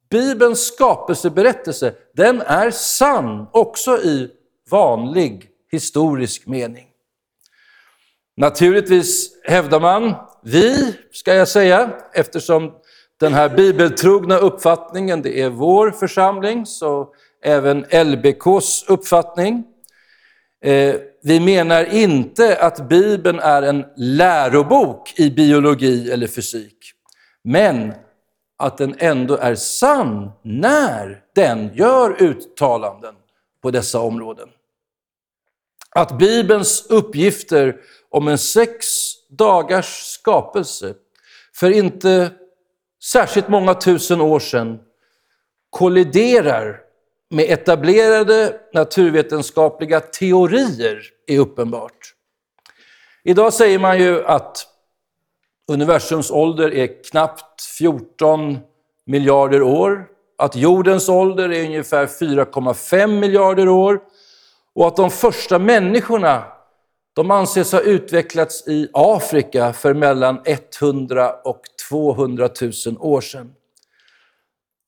Bibelns 0.09 0.67
skapelseberättelse, 0.67 1.95
den 2.13 2.41
är 2.41 2.71
sann 2.71 3.47
också 3.51 3.97
i 3.97 4.31
vanlig 4.71 5.49
historisk 5.71 6.47
mening. 6.47 6.87
Naturligtvis 8.37 9.41
hävdar 9.43 9.79
man, 9.79 10.15
vi 10.43 10.95
ska 11.11 11.33
jag 11.33 11.47
säga, 11.47 11.93
eftersom 12.13 12.73
den 13.19 13.33
här 13.33 13.49
bibeltrogna 13.49 14.37
uppfattningen, 14.37 15.21
det 15.21 15.41
är 15.41 15.49
vår 15.49 15.91
församling, 15.91 16.65
så 16.65 17.13
även 17.43 17.85
LBKs 17.91 18.85
uppfattning. 18.87 19.63
Eh, 20.63 20.95
vi 21.23 21.39
menar 21.39 21.93
inte 21.93 22.57
att 22.61 22.89
Bibeln 22.89 23.39
är 23.39 23.61
en 23.61 23.85
lärobok 23.95 25.19
i 25.19 25.31
biologi 25.31 26.11
eller 26.11 26.27
fysik, 26.27 26.77
men 27.43 27.93
att 28.57 28.77
den 28.77 28.95
ändå 28.97 29.37
är 29.37 29.55
sann 29.55 30.31
när 30.43 31.21
den 31.35 31.73
gör 31.73 32.21
uttalanden 32.21 33.15
på 33.61 33.71
dessa 33.71 33.99
områden. 33.99 34.49
Att 35.91 36.17
Bibelns 36.17 36.85
uppgifter 36.89 37.75
om 38.09 38.27
en 38.27 38.37
sex 38.37 38.85
dagars 39.29 40.03
skapelse 40.03 40.93
för 41.55 41.69
inte 41.69 42.31
särskilt 43.03 43.49
många 43.49 43.73
tusen 43.73 44.21
år 44.21 44.39
sedan 44.39 44.79
kolliderar 45.69 46.79
med 47.29 47.45
etablerade 47.51 48.59
naturvetenskapliga 48.73 49.99
teorier 49.99 51.01
är 51.27 51.39
uppenbart. 51.39 52.13
Idag 53.23 53.53
säger 53.53 53.79
man 53.79 53.99
ju 53.99 54.25
att 54.25 54.67
universums 55.71 56.31
ålder 56.31 56.73
är 56.73 57.03
knappt 57.03 57.61
14 57.77 58.57
miljarder 59.05 59.61
år, 59.61 60.05
att 60.37 60.55
jordens 60.55 61.09
ålder 61.09 61.51
är 61.51 61.65
ungefär 61.65 62.07
4,5 62.07 63.07
miljarder 63.07 63.69
år 63.69 63.99
och 64.75 64.87
att 64.87 64.95
de 64.95 65.11
första 65.11 65.59
människorna 65.59 66.43
de 67.13 67.31
anses 67.31 67.71
ha 67.71 67.79
utvecklats 67.79 68.67
i 68.67 68.89
Afrika 68.93 69.73
för 69.73 69.93
mellan 69.93 70.41
100 70.81 71.33
och 71.33 71.61
200 71.89 72.49
000 72.61 72.71
år 72.99 73.21
sedan. 73.21 73.53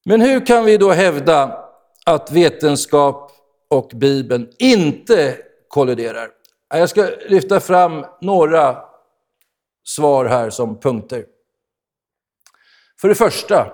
Men 0.05 0.21
hur 0.21 0.45
kan 0.45 0.65
vi 0.65 0.77
då 0.77 0.91
hävda 0.91 1.65
att 2.05 2.31
vetenskap 2.31 3.31
och 3.69 3.91
Bibeln 3.95 4.49
inte 4.59 5.37
kolliderar? 5.67 6.29
Jag 6.69 6.89
ska 6.89 7.09
lyfta 7.27 7.59
fram 7.59 8.05
några 8.21 8.77
svar 9.83 10.25
här 10.25 10.49
som 10.49 10.79
punkter. 10.79 11.25
För 13.01 13.07
det 13.09 13.15
första 13.15 13.71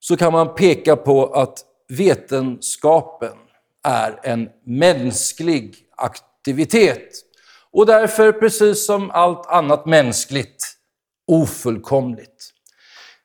så 0.00 0.16
kan 0.16 0.32
man 0.32 0.54
peka 0.54 0.96
på 0.96 1.26
att 1.26 1.64
vetenskapen 1.88 3.36
är 3.84 4.20
en 4.22 4.48
mänsklig 4.64 5.76
aktivitet 6.46 7.08
och 7.72 7.86
därför, 7.86 8.32
precis 8.32 8.86
som 8.86 9.10
allt 9.10 9.46
annat 9.46 9.86
mänskligt, 9.86 10.64
ofullkomligt. 11.26 12.50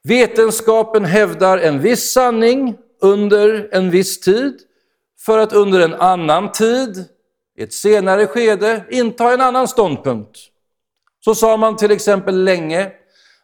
Vetenskapen 0.03 1.05
hävdar 1.05 1.57
en 1.57 1.81
viss 1.81 2.11
sanning 2.11 2.75
under 3.01 3.69
en 3.71 3.89
viss 3.89 4.19
tid 4.19 4.53
för 5.19 5.37
att 5.37 5.53
under 5.53 5.79
en 5.79 5.93
annan 5.93 6.51
tid, 6.51 7.05
i 7.57 7.63
ett 7.63 7.73
senare 7.73 8.27
skede, 8.27 8.85
inta 8.89 9.33
en 9.33 9.41
annan 9.41 9.67
ståndpunkt. 9.67 10.37
Så 11.25 11.35
sa 11.35 11.57
man 11.57 11.77
till 11.77 11.91
exempel 11.91 12.43
länge 12.43 12.91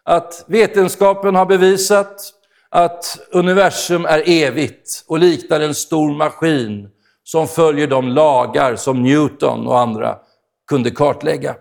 att 0.03 0.45
vetenskapen 0.47 1.35
har 1.35 1.45
bevisat 1.45 2.33
att 2.69 3.19
universum 3.31 4.05
är 4.05 4.23
evigt 4.25 5.03
och 5.07 5.19
liknar 5.19 5.59
en 5.59 5.75
stor 5.75 6.15
maskin 6.15 6.89
som 7.27 7.47
följer 7.47 7.87
de 7.87 8.07
lagar 8.07 8.75
som 8.75 9.03
Newton 9.03 9.67
och 9.67 9.79
andra 9.79 10.19
kunde 10.67 10.91
kartlägga. 10.91 11.55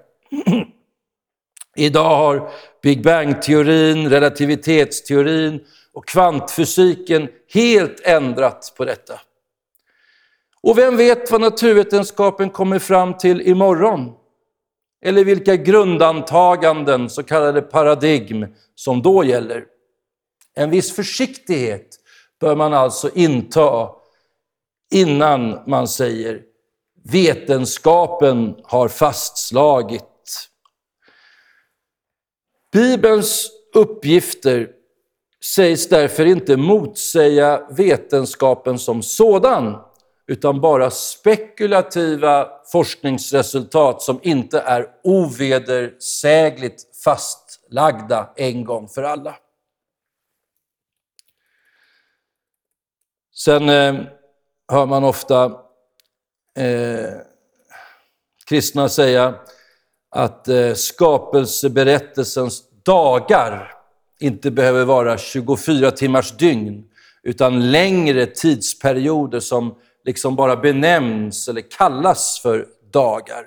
Idag 1.76 2.16
har 2.16 2.50
Big 2.82 3.02
Bang-teorin, 3.02 4.10
relativitetsteorin 4.10 5.60
och 5.92 6.08
kvantfysiken 6.08 7.28
helt 7.54 8.00
ändrat 8.04 8.74
på 8.76 8.84
detta. 8.84 9.20
Och 10.62 10.78
vem 10.78 10.96
vet 10.96 11.30
vad 11.30 11.40
naturvetenskapen 11.40 12.50
kommer 12.50 12.78
fram 12.78 13.16
till 13.16 13.40
imorgon? 13.40 14.12
Eller 15.04 15.24
vilka 15.24 15.56
grundantaganden, 15.56 17.10
så 17.10 17.22
kallade 17.22 17.62
paradigm, 17.62 18.46
som 18.74 19.02
då 19.02 19.24
gäller. 19.24 19.64
En 20.54 20.70
viss 20.70 20.96
försiktighet 20.96 21.86
bör 22.40 22.56
man 22.56 22.74
alltså 22.74 23.10
inta 23.14 23.96
innan 24.90 25.62
man 25.66 25.88
säger 25.88 26.42
vetenskapen 27.04 28.56
har 28.64 28.88
fastslagit. 28.88 30.48
Bibelns 32.72 33.50
uppgifter 33.74 34.70
sägs 35.44 35.88
därför 35.88 36.26
inte 36.26 36.56
motsäga 36.56 37.66
vetenskapen 37.70 38.78
som 38.78 39.02
sådan, 39.02 39.76
utan 40.26 40.60
bara 40.60 40.90
spekulativa 40.90 42.48
forskningsresultat 42.72 44.02
som 44.02 44.20
inte 44.22 44.60
är 44.60 44.88
ovedersägligt 45.02 46.82
fastlagda 47.04 48.32
en 48.36 48.64
gång 48.64 48.88
för 48.88 49.02
alla. 49.02 49.36
Sen 53.34 53.68
eh, 53.68 53.94
hör 54.72 54.86
man 54.86 55.04
ofta 55.04 55.44
eh, 56.58 57.10
kristna 58.48 58.88
säga 58.88 59.34
att 60.10 60.48
eh, 60.48 60.74
skapelseberättelsens 60.74 62.62
dagar 62.84 63.72
inte 64.20 64.50
behöver 64.50 64.84
vara 64.84 65.18
24 65.18 65.90
timmars 65.90 66.32
dygn, 66.36 66.84
utan 67.22 67.70
längre 67.70 68.26
tidsperioder 68.26 69.40
som 69.40 69.74
liksom 70.04 70.36
bara 70.36 70.56
benämns 70.56 71.48
eller 71.48 71.70
kallas 71.78 72.40
för 72.42 72.66
dagar. 72.92 73.44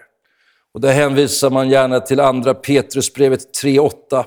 Och 0.73 0.81
där 0.81 0.93
hänvisar 0.93 1.49
man 1.49 1.69
gärna 1.69 1.99
till 1.99 2.19
andra 2.19 2.53
Petrusbrevet 2.53 3.63
3.8. 3.63 4.25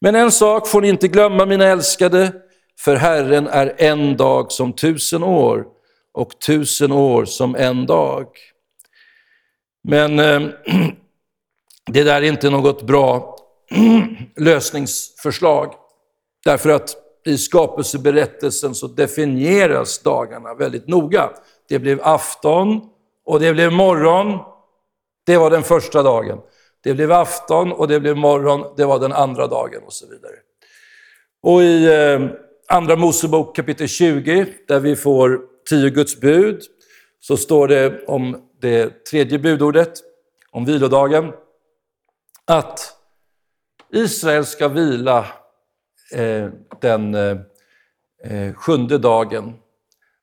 Men 0.00 0.14
en 0.14 0.32
sak 0.32 0.68
får 0.68 0.80
ni 0.80 0.88
inte 0.88 1.08
glömma, 1.08 1.46
mina 1.46 1.66
älskade, 1.66 2.32
för 2.80 2.96
Herren 2.96 3.46
är 3.46 3.74
en 3.78 4.16
dag 4.16 4.52
som 4.52 4.72
tusen 4.72 5.22
år 5.22 5.73
och 6.14 6.38
tusen 6.38 6.92
år 6.92 7.24
som 7.24 7.54
en 7.56 7.86
dag. 7.86 8.26
Men 9.88 10.18
eh, 10.18 10.40
det 11.90 12.02
där 12.02 12.22
är 12.22 12.22
inte 12.22 12.50
något 12.50 12.82
bra 12.82 13.36
lösningsförslag. 14.36 15.74
Därför 16.44 16.70
att 16.70 16.96
i 17.26 17.38
skapelseberättelsen 17.38 18.74
så 18.74 18.86
definieras 18.86 20.02
dagarna 20.02 20.54
väldigt 20.54 20.88
noga. 20.88 21.30
Det 21.68 21.78
blev 21.78 22.00
afton 22.02 22.80
och 23.24 23.40
det 23.40 23.52
blev 23.52 23.72
morgon. 23.72 24.38
Det 25.26 25.36
var 25.36 25.50
den 25.50 25.62
första 25.62 26.02
dagen. 26.02 26.38
Det 26.82 26.94
blev 26.94 27.12
afton 27.12 27.72
och 27.72 27.88
det 27.88 28.00
blev 28.00 28.16
morgon. 28.16 28.74
Det 28.76 28.84
var 28.84 28.98
den 28.98 29.12
andra 29.12 29.46
dagen 29.46 29.82
och 29.86 29.92
så 29.92 30.06
vidare. 30.06 30.34
Och 31.42 31.62
i 31.62 31.86
eh, 31.86 32.20
Andra 32.68 32.96
Mosebok 32.96 33.56
kapitel 33.56 33.88
20, 33.88 34.46
där 34.68 34.80
vi 34.80 34.96
får 34.96 35.53
tio 35.68 35.90
Guds 35.90 36.20
bud, 36.20 36.62
så 37.20 37.36
står 37.36 37.68
det 37.68 38.04
om 38.06 38.48
det 38.60 39.04
tredje 39.04 39.38
budordet, 39.38 40.00
om 40.50 40.64
vilodagen, 40.64 41.32
att 42.44 42.96
Israel 43.92 44.44
ska 44.46 44.68
vila 44.68 45.26
eh, 46.12 46.48
den 46.80 47.14
eh, 47.14 47.36
eh, 48.24 48.54
sjunde 48.54 48.98
dagen 48.98 49.54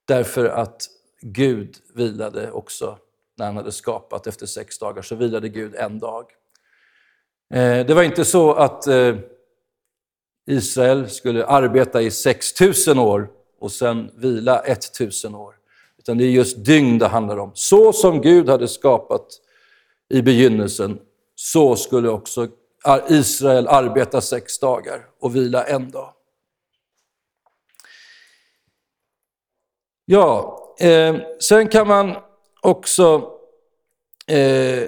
därför 0.08 0.45
att 0.45 0.88
Gud 1.21 1.75
vilade 1.93 2.51
också 2.51 2.97
när 3.38 3.45
han 3.45 3.58
hade 3.58 3.71
skapat 3.71 4.27
efter 4.27 4.45
sex 4.45 4.80
dagar, 4.80 5.01
så 5.01 5.15
vilade 5.15 5.49
Gud 5.49 5.75
en 5.75 5.99
dag. 5.99 6.25
Eh, 7.54 7.86
det 7.86 7.93
var 7.93 8.04
inte 8.04 8.25
så 8.25 8.54
att 8.54 8.88
eh, 8.88 9.15
Israel 10.45 11.10
skulle 11.10 11.45
arbeta 11.45 12.01
i 12.01 12.12
6000 12.12 12.99
år 12.99 13.30
och 13.62 13.71
sen 13.71 14.12
vila 14.15 14.60
1000 14.60 15.36
år. 15.36 15.56
Utan 15.97 16.17
det 16.17 16.24
är 16.24 16.30
just 16.30 16.65
dygn 16.65 16.97
det 16.97 17.08
handlar 17.08 17.38
om. 17.38 17.52
Så 17.54 17.93
som 17.93 18.21
Gud 18.21 18.50
hade 18.50 18.67
skapat 18.67 19.28
i 20.10 20.21
begynnelsen, 20.21 21.00
så 21.36 21.76
skulle 21.76 22.10
också 22.10 22.47
Israel 23.10 23.67
arbeta 23.67 24.21
sex 24.21 24.60
dagar 24.60 25.06
och 25.19 25.36
vila 25.36 25.63
en 25.63 25.91
dag. 25.91 26.13
Ja, 30.06 30.60
eh, 30.80 31.15
sen 31.39 31.67
kan 31.67 31.88
man 31.88 32.15
också 32.62 33.32
eh, 34.28 34.84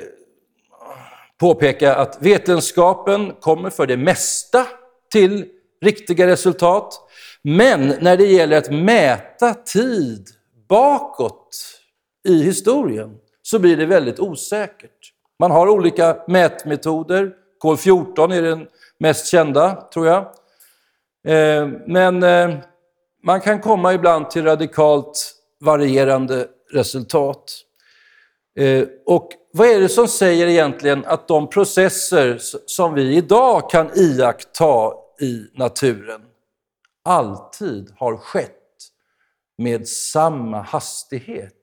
påpeka 1.38 1.96
att 1.96 2.18
vetenskapen 2.22 3.34
kommer 3.40 3.70
för 3.70 3.88
det 3.88 3.98
mesta 3.98 4.68
till 5.12 5.46
riktiga 5.82 6.28
resultat. 6.28 7.03
Men 7.44 7.94
när 8.02 8.18
det 8.18 8.26
gäller 8.26 8.58
att 8.58 8.72
mäta 8.72 9.54
tid 9.54 10.28
bakåt 10.70 11.80
i 12.28 12.44
historien 12.44 13.18
så 13.42 13.60
blir 13.60 13.78
det 13.78 13.86
väldigt 13.86 14.20
osäkert. 14.20 15.14
Man 15.40 15.52
har 15.52 15.70
olika 15.70 16.18
mätmetoder. 16.28 17.32
Kol-14 17.60 18.34
är 18.34 18.42
den 18.42 18.68
mest 18.98 19.28
kända, 19.28 19.88
tror 19.94 20.08
jag. 20.08 20.22
Eh, 21.28 21.68
men 21.88 22.24
eh, 22.24 22.58
man 23.24 23.42
kan 23.42 23.62
komma 23.62 23.94
ibland 23.94 24.30
till 24.30 24.44
radikalt 24.44 25.34
varierande 25.62 26.48
resultat. 26.72 27.44
Eh, 28.60 28.84
och 29.06 29.30
vad 29.54 29.68
är 29.68 29.80
det 29.80 29.90
som 29.90 30.08
säger 30.08 30.48
egentligen 30.48 31.06
att 31.06 31.28
de 31.28 31.50
processer 31.50 32.38
som 32.66 32.94
vi 32.94 33.16
idag 33.16 33.70
kan 33.70 33.90
iaktta 33.96 34.92
i 35.22 35.42
naturen 35.54 36.22
alltid 37.04 37.94
har 37.98 38.18
skett 38.18 38.60
med 39.58 39.88
samma 39.88 40.62
hastighet 40.62 41.54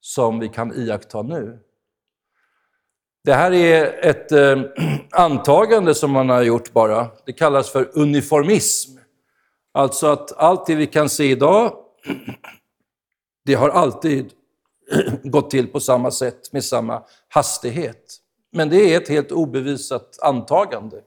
som 0.00 0.38
vi 0.38 0.48
kan 0.48 0.74
iaktta 0.74 1.22
nu? 1.22 1.58
Det 3.24 3.34
här 3.34 3.52
är 3.52 4.04
ett 4.06 4.32
eh, 4.32 4.62
antagande 5.10 5.94
som 5.94 6.10
man 6.10 6.28
har 6.28 6.42
gjort 6.42 6.72
bara. 6.72 7.10
Det 7.26 7.32
kallas 7.32 7.70
för 7.70 7.98
uniformism. 7.98 8.98
Alltså 9.74 10.06
att 10.06 10.32
allt 10.32 10.66
det 10.66 10.74
vi 10.74 10.86
kan 10.86 11.08
se 11.08 11.24
idag, 11.24 11.76
det 13.44 13.54
har 13.54 13.68
alltid 13.68 14.32
gått 15.22 15.50
till 15.50 15.66
på 15.66 15.80
samma 15.80 16.10
sätt 16.10 16.52
med 16.52 16.64
samma 16.64 17.02
hastighet. 17.28 18.18
Men 18.52 18.68
det 18.68 18.94
är 18.94 19.00
ett 19.00 19.08
helt 19.08 19.32
obevisat 19.32 20.18
antagande. 20.22 21.00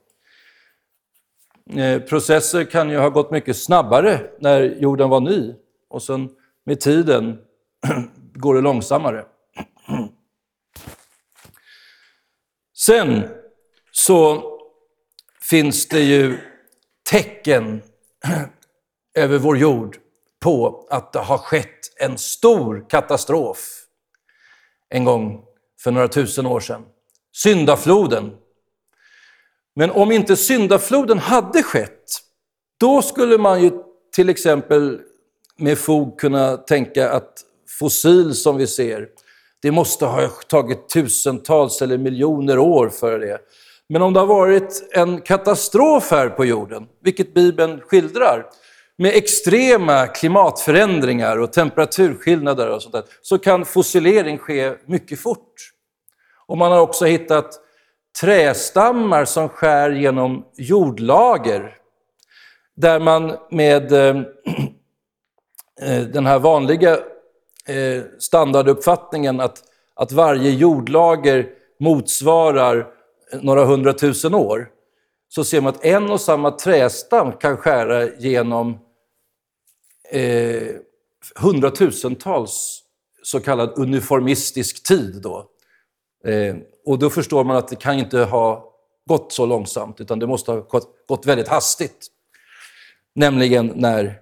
Eh, 1.70 2.02
processer 2.02 2.64
kan 2.64 2.90
ju 2.90 2.98
ha 2.98 3.08
gått 3.08 3.30
mycket 3.30 3.56
snabbare 3.56 4.30
när 4.38 4.62
jorden 4.62 5.08
var 5.08 5.20
ny 5.20 5.54
och 5.88 6.02
sen 6.02 6.30
med 6.64 6.80
tiden 6.80 7.38
går 8.34 8.54
det 8.54 8.60
långsammare. 8.60 9.24
Sen 12.76 13.28
så 13.92 14.42
finns 15.50 15.88
det 15.88 16.00
ju 16.00 16.38
tecken 17.10 17.82
över 19.14 19.38
vår 19.38 19.58
jord 19.58 19.96
på 20.40 20.86
att 20.90 21.12
det 21.12 21.18
har 21.18 21.38
skett 21.38 22.00
en 22.00 22.18
stor 22.18 22.86
katastrof 22.88 23.58
en 24.88 25.04
gång 25.04 25.44
för 25.80 25.90
några 25.90 26.08
tusen 26.08 26.46
år 26.46 26.60
sedan. 26.60 26.84
Syndafloden. 27.32 28.36
Men 29.76 29.90
om 29.90 30.12
inte 30.12 30.36
syndafloden 30.36 31.18
hade 31.18 31.62
skett, 31.62 32.04
då 32.80 33.02
skulle 33.02 33.38
man 33.38 33.62
ju 33.62 33.70
till 34.14 34.28
exempel 34.28 35.00
med 35.58 35.78
fog 35.78 36.18
kunna 36.20 36.56
tänka 36.56 37.10
att 37.10 37.32
fossil 37.78 38.34
som 38.34 38.56
vi 38.56 38.66
ser, 38.66 39.08
det 39.62 39.70
måste 39.70 40.06
ha 40.06 40.28
tagit 40.28 40.88
tusentals 40.88 41.82
eller 41.82 41.98
miljoner 41.98 42.58
år 42.58 42.88
för 42.88 43.18
det. 43.18 43.38
Men 43.88 44.02
om 44.02 44.12
det 44.12 44.20
har 44.20 44.26
varit 44.26 44.88
en 44.92 45.20
katastrof 45.20 46.10
här 46.10 46.28
på 46.28 46.44
jorden, 46.44 46.86
vilket 47.02 47.34
Bibeln 47.34 47.80
skildrar, 47.80 48.46
med 48.98 49.14
extrema 49.14 50.06
klimatförändringar 50.06 51.38
och 51.38 51.52
temperaturskillnader 51.52 52.68
och 52.68 52.82
sånt 52.82 52.92
där, 52.92 53.04
så 53.22 53.38
kan 53.38 53.64
fossilering 53.64 54.38
ske 54.38 54.72
mycket 54.86 55.20
fort. 55.20 55.54
Och 56.46 56.58
man 56.58 56.72
har 56.72 56.80
också 56.80 57.04
hittat 57.04 57.65
trästammar 58.20 59.24
som 59.24 59.48
skär 59.48 59.90
genom 59.90 60.44
jordlager, 60.56 61.76
där 62.76 63.00
man 63.00 63.36
med 63.50 63.92
eh, 63.92 64.16
eh, 65.80 66.02
den 66.02 66.26
här 66.26 66.38
vanliga 66.38 66.92
eh, 67.66 68.02
standarduppfattningen 68.18 69.40
att, 69.40 69.62
att 69.94 70.12
varje 70.12 70.50
jordlager 70.50 71.48
motsvarar 71.80 72.86
några 73.32 73.64
hundratusen 73.64 74.34
år, 74.34 74.68
så 75.28 75.44
ser 75.44 75.60
man 75.60 75.74
att 75.74 75.84
en 75.84 76.10
och 76.10 76.20
samma 76.20 76.50
trästam 76.50 77.32
kan 77.32 77.56
skära 77.56 78.08
genom 78.18 78.78
eh, 80.10 80.68
hundratusentals 81.36 82.82
så 83.22 83.40
kallad 83.40 83.72
uniformistisk 83.76 84.86
tid. 84.88 85.20
Då. 85.22 85.50
Eh, 86.26 86.56
och 86.84 86.98
då 86.98 87.10
förstår 87.10 87.44
man 87.44 87.56
att 87.56 87.68
det 87.68 87.76
kan 87.76 87.98
inte 87.98 88.18
ha 88.18 88.72
gått 89.08 89.32
så 89.32 89.46
långsamt, 89.46 90.00
utan 90.00 90.18
det 90.18 90.26
måste 90.26 90.52
ha 90.52 90.60
gått, 90.60 91.06
gått 91.06 91.26
väldigt 91.26 91.48
hastigt. 91.48 92.06
Nämligen 93.14 93.72
när 93.74 94.20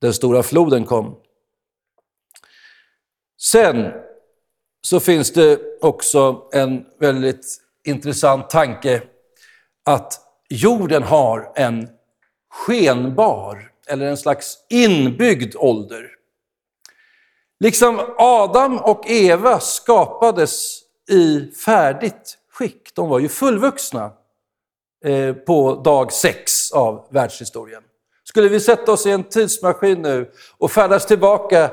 den 0.00 0.14
stora 0.14 0.42
floden 0.42 0.84
kom. 0.84 1.16
Sen 3.40 3.92
så 4.82 5.00
finns 5.00 5.32
det 5.32 5.60
också 5.80 6.48
en 6.52 6.86
väldigt 6.98 7.60
intressant 7.84 8.50
tanke 8.50 9.02
att 9.84 10.20
jorden 10.48 11.02
har 11.02 11.52
en 11.54 11.88
skenbar 12.50 13.72
eller 13.86 14.06
en 14.06 14.16
slags 14.16 14.58
inbyggd 14.70 15.56
ålder. 15.56 16.10
Liksom 17.60 18.00
Adam 18.18 18.78
och 18.78 19.10
Eva 19.10 19.60
skapades 19.60 20.82
i 21.10 21.52
färdigt 21.64 22.38
skick. 22.52 22.94
De 22.94 23.08
var 23.08 23.18
ju 23.18 23.28
fullvuxna 23.28 24.12
eh, 25.04 25.32
på 25.34 25.74
dag 25.74 26.12
sex 26.12 26.72
av 26.72 27.08
världshistorien. 27.10 27.82
Skulle 28.24 28.48
vi 28.48 28.60
sätta 28.60 28.92
oss 28.92 29.06
i 29.06 29.10
en 29.10 29.24
tidsmaskin 29.24 30.02
nu 30.02 30.30
och 30.58 30.70
färdas 30.70 31.06
tillbaka 31.06 31.70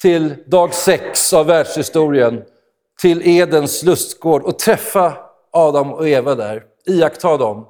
till 0.00 0.34
dag 0.46 0.74
sex 0.74 1.32
av 1.32 1.46
världshistorien, 1.46 2.44
till 3.00 3.28
Edens 3.28 3.82
lustgård 3.82 4.42
och 4.42 4.58
träffa 4.58 5.16
Adam 5.50 5.92
och 5.92 6.08
Eva 6.08 6.34
där, 6.34 6.64
iaktta 6.86 7.36
dem. 7.36 7.68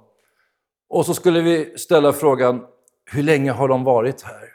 Och 0.89 1.07
så 1.07 1.15
skulle 1.15 1.41
vi 1.41 1.79
ställa 1.79 2.13
frågan, 2.13 2.65
hur 3.05 3.23
länge 3.23 3.51
har 3.51 3.69
de 3.69 3.85
varit 3.85 4.23
här 4.23 4.49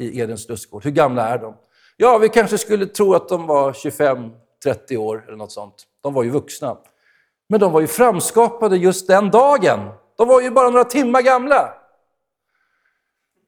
i 0.00 0.20
Edens 0.20 0.48
lustgård? 0.48 0.84
Hur 0.84 0.90
gamla 0.90 1.28
är 1.28 1.38
de? 1.38 1.54
Ja, 1.96 2.18
vi 2.18 2.28
kanske 2.28 2.58
skulle 2.58 2.86
tro 2.86 3.14
att 3.14 3.28
de 3.28 3.46
var 3.46 3.72
25-30 3.72 4.96
år 4.96 5.24
eller 5.26 5.36
något 5.36 5.52
sånt. 5.52 5.86
De 6.06 6.14
var 6.14 6.22
ju 6.22 6.30
vuxna. 6.30 6.76
Men 7.48 7.60
de 7.60 7.72
var 7.72 7.80
ju 7.80 7.86
framskapade 7.86 8.76
just 8.76 9.06
den 9.06 9.30
dagen. 9.30 9.80
De 10.16 10.28
var 10.28 10.40
ju 10.40 10.50
bara 10.50 10.70
några 10.70 10.84
timmar 10.84 11.22
gamla. 11.22 11.74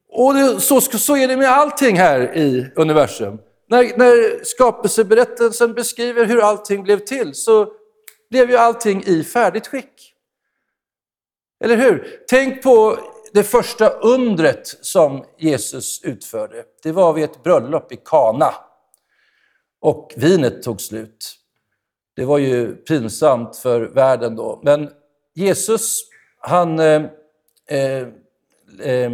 Och 0.08 0.34
det, 0.34 0.60
så, 0.60 0.80
så 0.80 1.16
är 1.16 1.28
det 1.28 1.36
med 1.36 1.50
allting 1.50 1.96
här 1.96 2.36
i 2.36 2.72
universum. 2.76 3.38
När, 3.68 3.98
när 3.98 4.44
skapelseberättelsen 4.44 5.74
beskriver 5.74 6.24
hur 6.24 6.40
allting 6.40 6.82
blev 6.82 6.98
till 6.98 7.34
så 7.34 7.72
blev 8.30 8.50
ju 8.50 8.56
allting 8.56 9.04
i 9.06 9.24
färdigt 9.24 9.66
skick. 9.66 10.14
Eller 11.64 11.76
hur? 11.76 12.20
Tänk 12.28 12.62
på 12.62 12.98
det 13.32 13.44
första 13.44 13.88
undret 13.88 14.66
som 14.66 15.24
Jesus 15.38 16.02
utförde. 16.02 16.64
Det 16.82 16.92
var 16.92 17.12
vid 17.12 17.24
ett 17.24 17.42
bröllop 17.42 17.92
i 17.92 17.96
Kana. 18.04 18.54
Och 19.80 20.14
vinet 20.16 20.62
tog 20.62 20.80
slut. 20.80 21.34
Det 22.18 22.24
var 22.24 22.38
ju 22.38 22.74
pinsamt 22.74 23.56
för 23.56 23.80
världen 23.80 24.36
då. 24.36 24.60
Men 24.62 24.90
Jesus, 25.34 26.00
han 26.38 26.78
eh, 26.78 27.02
eh, 27.68 28.06
eh 28.80 29.10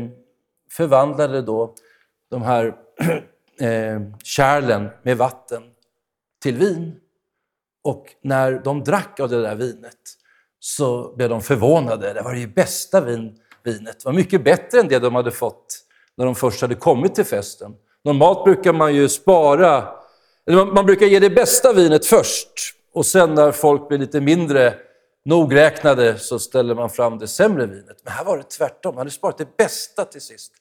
förvandlade 0.71 1.43
då 1.43 1.75
de 2.31 2.43
här 2.43 2.67
eh, 3.61 4.01
kärlen 4.23 4.89
med 5.03 5.17
vatten 5.17 5.63
till 6.43 6.57
vin. 6.57 6.97
Och 7.83 8.07
när 8.23 8.53
de 8.53 8.85
drack 8.85 9.21
av 9.21 9.29
det 9.29 9.43
där 9.43 9.55
vinet 9.55 9.99
så 10.59 11.15
blev 11.17 11.29
de 11.29 11.43
förvånade. 11.43 12.13
Det 12.13 12.23
var 12.23 12.35
det 12.35 12.47
bästa 12.47 13.01
vin, 13.01 13.39
vinet. 13.63 14.01
Det 14.01 14.05
var 14.05 14.13
mycket 14.13 14.45
bättre 14.45 14.81
än 14.81 14.89
det 14.89 14.99
de 14.99 15.15
hade 15.15 15.31
fått 15.31 15.67
när 16.17 16.25
de 16.25 16.35
först 16.35 16.61
hade 16.61 16.75
kommit 16.75 17.15
till 17.15 17.25
festen. 17.25 17.75
Normalt 18.05 18.45
brukar 18.45 18.73
man 18.73 18.95
ju 18.95 19.09
spara, 19.09 19.89
eller 20.47 20.65
man 20.65 20.87
brukar 20.87 21.07
ge 21.07 21.19
det 21.19 21.31
bästa 21.31 21.73
vinet 21.73 22.07
först 22.07 22.75
och 22.95 23.07
sen 23.07 23.35
när 23.35 23.53
folk 23.53 23.89
blir 23.89 23.99
lite 23.99 24.21
mindre 24.21 24.75
nogräknade 25.25 26.19
så 26.19 26.39
ställer 26.39 26.75
man 26.75 26.91
fram 26.91 27.19
det 27.19 27.29
sämre 27.29 27.67
vinet. 27.67 27.97
Men 28.05 28.13
här 28.13 28.25
var 28.25 28.37
det 28.37 28.43
tvärtom, 28.43 28.95
man 28.95 28.99
hade 28.99 29.11
sparat 29.11 29.39
det 29.39 29.57
bästa 29.57 30.05
till 30.05 30.21
sist. 30.21 30.53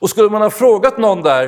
Och 0.00 0.10
skulle 0.10 0.30
man 0.30 0.42
ha 0.42 0.50
frågat 0.50 0.98
någon 0.98 1.22
där, 1.22 1.44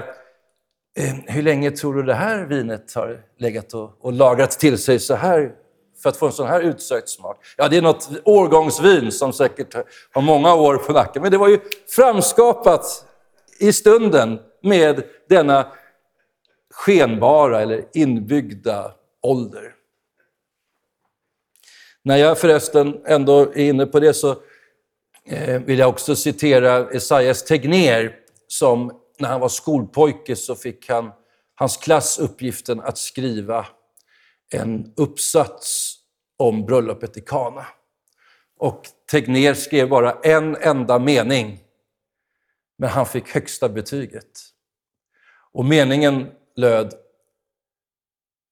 eh, 0.99 1.15
hur 1.27 1.43
länge 1.43 1.71
tror 1.71 1.95
du 1.95 2.03
det 2.03 2.15
här 2.15 2.45
vinet 2.45 2.95
har 2.95 3.21
legat 3.39 3.75
och, 3.75 3.91
och 4.01 4.13
lagrat 4.13 4.51
till 4.51 4.79
sig 4.79 4.99
så 4.99 5.15
här 5.15 5.53
för 6.03 6.09
att 6.09 6.17
få 6.17 6.27
en 6.27 6.33
sån 6.33 6.49
här 6.49 6.61
utsökt 6.61 7.09
smak? 7.09 7.37
Ja, 7.57 7.69
det 7.69 7.77
är 7.77 7.83
något 7.83 8.11
årgångsvin 8.25 9.13
som 9.13 9.33
säkert 9.33 9.75
har 10.13 10.23
många 10.23 10.55
år 10.55 10.77
på 10.77 10.93
nacken, 10.93 11.23
men 11.23 11.31
det 11.31 11.39
var 11.39 11.49
ju 11.49 11.61
framskapat 11.89 13.07
i 13.59 13.73
stunden 13.73 14.41
med 14.63 15.03
denna 15.29 15.67
skenbara 16.71 17.61
eller 17.61 17.85
inbyggda 17.93 18.93
ålder. 19.23 19.75
När 22.07 22.17
jag 22.17 22.39
förresten 22.39 23.01
ändå 23.07 23.41
är 23.41 23.59
inne 23.69 23.87
på 23.87 24.01
det 24.01 24.15
så 24.15 24.37
eh, 25.27 25.61
vill 25.61 25.79
jag 25.79 25.89
också 25.89 26.17
citera 26.17 26.91
Esaias 26.91 27.45
Tegnér 27.45 28.17
som 28.47 29.01
när 29.19 29.29
han 29.29 29.41
var 29.41 29.49
skolpojke 29.49 30.37
så 30.37 30.55
fick 30.55 30.89
han 30.89 31.13
hans 31.55 31.77
klass 31.77 32.19
uppgiften 32.19 32.81
att 32.81 32.99
skriva 32.99 33.67
en 34.53 34.93
uppsats 34.97 35.97
om 36.37 36.67
bröllopet 36.67 37.17
i 37.17 37.21
Kana. 37.21 37.67
Och 38.59 38.83
Tegnér 39.11 39.55
skrev 39.55 39.89
bara 39.89 40.13
en 40.13 40.57
enda 40.57 40.99
mening, 40.99 41.61
men 42.79 42.91
han 42.91 43.07
fick 43.07 43.29
högsta 43.29 43.69
betyget. 43.69 44.41
Och 45.53 45.65
meningen 45.65 46.31
löd 46.57 46.95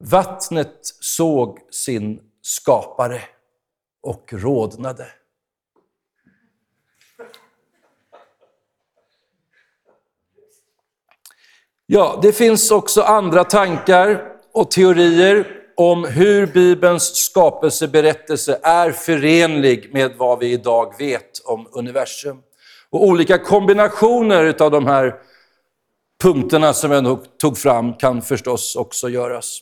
Vattnet 0.05 0.79
såg 1.01 1.59
sin 1.71 2.21
skapare 2.43 3.23
och 4.03 4.33
rodnade. 4.33 5.07
Ja, 11.87 12.19
det 12.23 12.33
finns 12.33 12.71
också 12.71 13.03
andra 13.03 13.45
tankar 13.45 14.33
och 14.53 14.71
teorier 14.71 15.47
om 15.77 16.05
hur 16.05 16.47
Bibelns 16.47 17.17
skapelseberättelse 17.17 18.61
är 18.62 18.93
förenlig 18.93 19.95
med 19.95 20.17
vad 20.17 20.38
vi 20.38 20.53
idag 20.53 20.95
vet 20.99 21.38
om 21.45 21.69
universum. 21.73 22.43
Och 22.91 23.05
olika 23.05 23.38
kombinationer 23.38 24.62
av 24.62 24.71
de 24.71 24.87
här 24.87 25.15
punkterna 26.23 26.73
som 26.73 26.91
jag 26.91 27.19
tog 27.38 27.59
fram 27.59 27.95
kan 27.95 28.23
förstås 28.23 28.77
också 28.77 29.09
göras. 29.09 29.59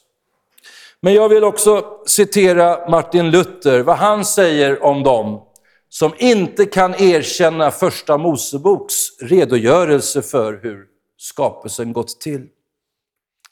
Men 1.03 1.15
jag 1.15 1.29
vill 1.29 1.45
också 1.45 1.99
citera 2.07 2.91
Martin 2.91 3.31
Luther, 3.31 3.81
vad 3.81 3.97
han 3.97 4.25
säger 4.25 4.83
om 4.85 5.03
dem 5.03 5.43
som 5.89 6.13
inte 6.19 6.67
kan 6.67 6.95
erkänna 6.95 7.71
första 7.71 8.19
Moseboks 8.19 8.95
redogörelse 9.21 10.23
för 10.23 10.61
hur 10.63 10.87
skapelsen 11.17 11.93
gått 11.93 12.21
till. 12.21 12.47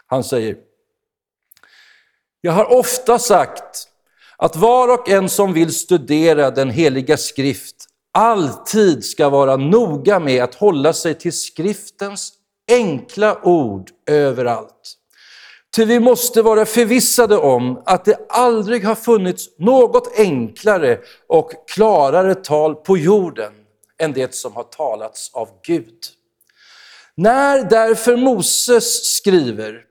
Han 0.07 0.25
säger, 0.25 0.57
jag 2.41 2.53
har 2.53 2.73
ofta 2.73 3.19
sagt 3.19 3.89
att 4.37 4.57
var 4.57 4.89
och 4.89 5.09
en 5.09 5.29
som 5.29 5.53
vill 5.53 5.75
studera 5.75 6.51
den 6.51 6.71
heliga 6.71 7.17
skrift 7.17 7.87
alltid 8.13 9.05
ska 9.05 9.29
vara 9.29 9.57
noga 9.57 10.19
med 10.21 10.45
att 10.45 10.55
hålla 10.55 10.93
sig 10.93 11.15
till 11.15 11.33
skriftens 11.33 12.33
enkla 12.71 13.41
ord 13.43 13.91
överallt. 14.07 14.98
Ty 15.79 15.85
vi 15.85 16.01
måste 16.01 16.43
vara 16.43 16.67
förvissade 16.67 17.37
om 17.37 17.83
att 17.87 18.05
det 18.05 18.27
aldrig 18.29 18.85
har 18.85 18.95
funnits 18.95 19.49
något 19.59 20.19
enklare 20.19 20.99
och 21.27 21.53
klarare 21.69 22.35
tal 22.35 22.75
på 22.75 22.99
jorden 22.99 23.53
än 23.99 24.13
det 24.13 24.35
som 24.35 24.53
har 24.57 24.63
talats 24.63 25.31
av 25.35 25.49
Gud. 25.63 25.99
När 27.15 27.65
därför 27.65 28.17
Moses 28.17 29.17
skriver 29.17 29.85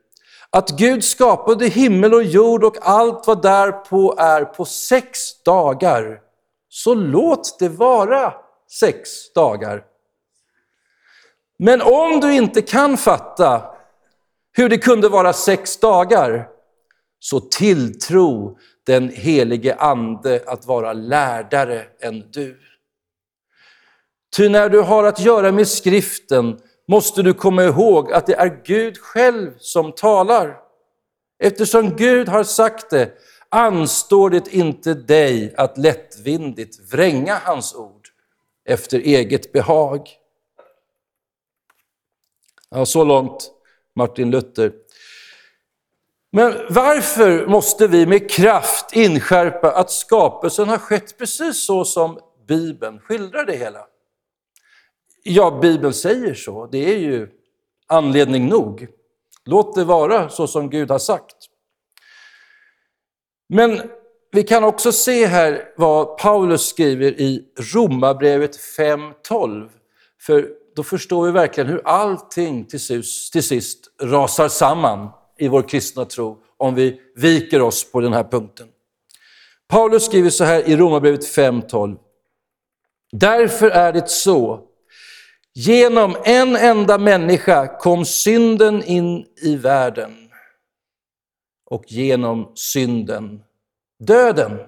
att 0.50 0.70
Gud 0.70 1.04
skapade 1.04 1.66
himmel 1.66 2.14
och 2.14 2.24
jord 2.24 2.64
och 2.64 2.76
allt 2.80 3.26
vad 3.26 3.42
därpå 3.42 4.14
är 4.18 4.44
på 4.44 4.64
sex 4.64 5.42
dagar, 5.42 6.20
så 6.68 6.94
låt 6.94 7.58
det 7.58 7.68
vara 7.68 8.34
sex 8.80 9.32
dagar. 9.34 9.84
Men 11.58 11.82
om 11.82 12.20
du 12.20 12.34
inte 12.34 12.62
kan 12.62 12.96
fatta 12.96 13.77
hur 14.58 14.68
det 14.68 14.78
kunde 14.78 15.08
vara 15.08 15.32
sex 15.32 15.76
dagar, 15.76 16.48
så 17.18 17.40
tilltro 17.40 18.58
den 18.86 19.08
helige 19.08 19.74
Ande 19.74 20.42
att 20.46 20.66
vara 20.66 20.92
lärdare 20.92 21.84
än 22.00 22.30
du. 22.30 22.60
Ty 24.36 24.48
när 24.48 24.68
du 24.68 24.80
har 24.80 25.04
att 25.04 25.20
göra 25.20 25.52
med 25.52 25.68
skriften 25.68 26.60
måste 26.88 27.22
du 27.22 27.34
komma 27.34 27.64
ihåg 27.64 28.12
att 28.12 28.26
det 28.26 28.34
är 28.34 28.60
Gud 28.64 28.98
själv 28.98 29.50
som 29.58 29.92
talar. 29.92 30.56
Eftersom 31.38 31.96
Gud 31.96 32.28
har 32.28 32.44
sagt 32.44 32.90
det 32.90 33.12
anstår 33.48 34.30
det 34.30 34.54
inte 34.54 34.94
dig 34.94 35.54
att 35.56 35.78
lättvindigt 35.78 36.92
vränga 36.92 37.38
hans 37.44 37.74
ord 37.74 38.08
efter 38.64 38.98
eget 38.98 39.52
behag. 39.52 40.08
Ja, 42.70 42.86
så 42.86 43.04
långt 43.04 43.57
Martin 43.98 44.30
Luther. 44.30 44.72
Men 46.32 46.52
varför 46.70 47.46
måste 47.46 47.86
vi 47.86 48.06
med 48.06 48.30
kraft 48.30 48.96
inskärpa 48.96 49.70
att 49.70 49.90
skapelsen 49.90 50.68
har 50.68 50.78
skett 50.78 51.18
precis 51.18 51.66
så 51.66 51.84
som 51.84 52.18
Bibeln 52.48 53.00
skildrar 53.00 53.44
det 53.44 53.56
hela? 53.56 53.86
Ja, 55.22 55.58
Bibeln 55.62 55.94
säger 55.94 56.34
så. 56.34 56.66
Det 56.66 56.94
är 56.94 56.98
ju 56.98 57.28
anledning 57.86 58.48
nog. 58.48 58.86
Låt 59.44 59.74
det 59.74 59.84
vara 59.84 60.28
så 60.28 60.46
som 60.46 60.70
Gud 60.70 60.90
har 60.90 60.98
sagt. 60.98 61.36
Men 63.48 63.82
vi 64.32 64.42
kan 64.42 64.64
också 64.64 64.92
se 64.92 65.26
här 65.26 65.72
vad 65.76 66.18
Paulus 66.18 66.68
skriver 66.68 67.20
i 67.20 67.44
Romarbrevet 67.74 68.56
5.12. 68.78 69.68
För 70.20 70.57
då 70.78 70.82
förstår 70.82 71.26
vi 71.26 71.32
verkligen 71.32 71.70
hur 71.70 71.82
allting 71.84 72.64
till 72.64 72.80
sist, 72.80 73.32
till 73.32 73.42
sist 73.42 73.78
rasar 74.02 74.48
samman 74.48 75.08
i 75.38 75.48
vår 75.48 75.62
kristna 75.62 76.04
tro 76.04 76.38
om 76.56 76.74
vi 76.74 77.00
viker 77.16 77.62
oss 77.62 77.92
på 77.92 78.00
den 78.00 78.12
här 78.12 78.24
punkten. 78.24 78.68
Paulus 79.68 80.04
skriver 80.04 80.30
så 80.30 80.44
här 80.44 80.68
i 80.68 80.76
Romarbrevet 80.76 81.36
5.12. 81.36 81.96
Därför 83.12 83.70
är 83.70 83.92
det 83.92 84.08
så 84.08 84.64
Genom 85.54 86.16
en 86.24 86.56
enda 86.56 86.98
människa 86.98 87.78
kom 87.78 88.04
synden 88.04 88.82
in 88.84 89.26
i 89.42 89.56
världen 89.56 90.30
och 91.70 91.84
genom 91.86 92.52
synden 92.54 93.42
döden. 94.00 94.58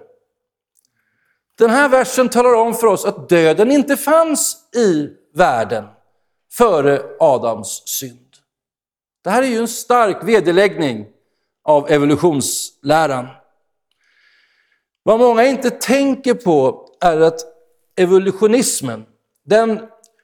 Den 1.59 1.71
här 1.71 1.89
versen 1.89 2.29
talar 2.29 2.55
om 2.55 2.75
för 2.75 2.87
oss 2.87 3.05
att 3.05 3.29
döden 3.29 3.71
inte 3.71 3.97
fanns 3.97 4.57
i 4.77 5.09
världen 5.35 5.85
före 6.53 7.03
Adams 7.21 7.83
synd. 7.87 8.27
Det 9.25 9.31
här 9.31 9.43
är 9.43 9.47
ju 9.47 9.59
en 9.59 9.69
stark 9.69 10.25
vederläggning 10.25 11.07
av 11.65 11.91
evolutionsläran. 11.91 13.27
Vad 15.03 15.21
många 15.21 15.45
inte 15.45 15.71
tänker 15.71 16.35
på 16.35 16.87
är 17.01 17.21
att 17.21 17.41
evolutionismen, 17.97 19.07
den 19.45 19.81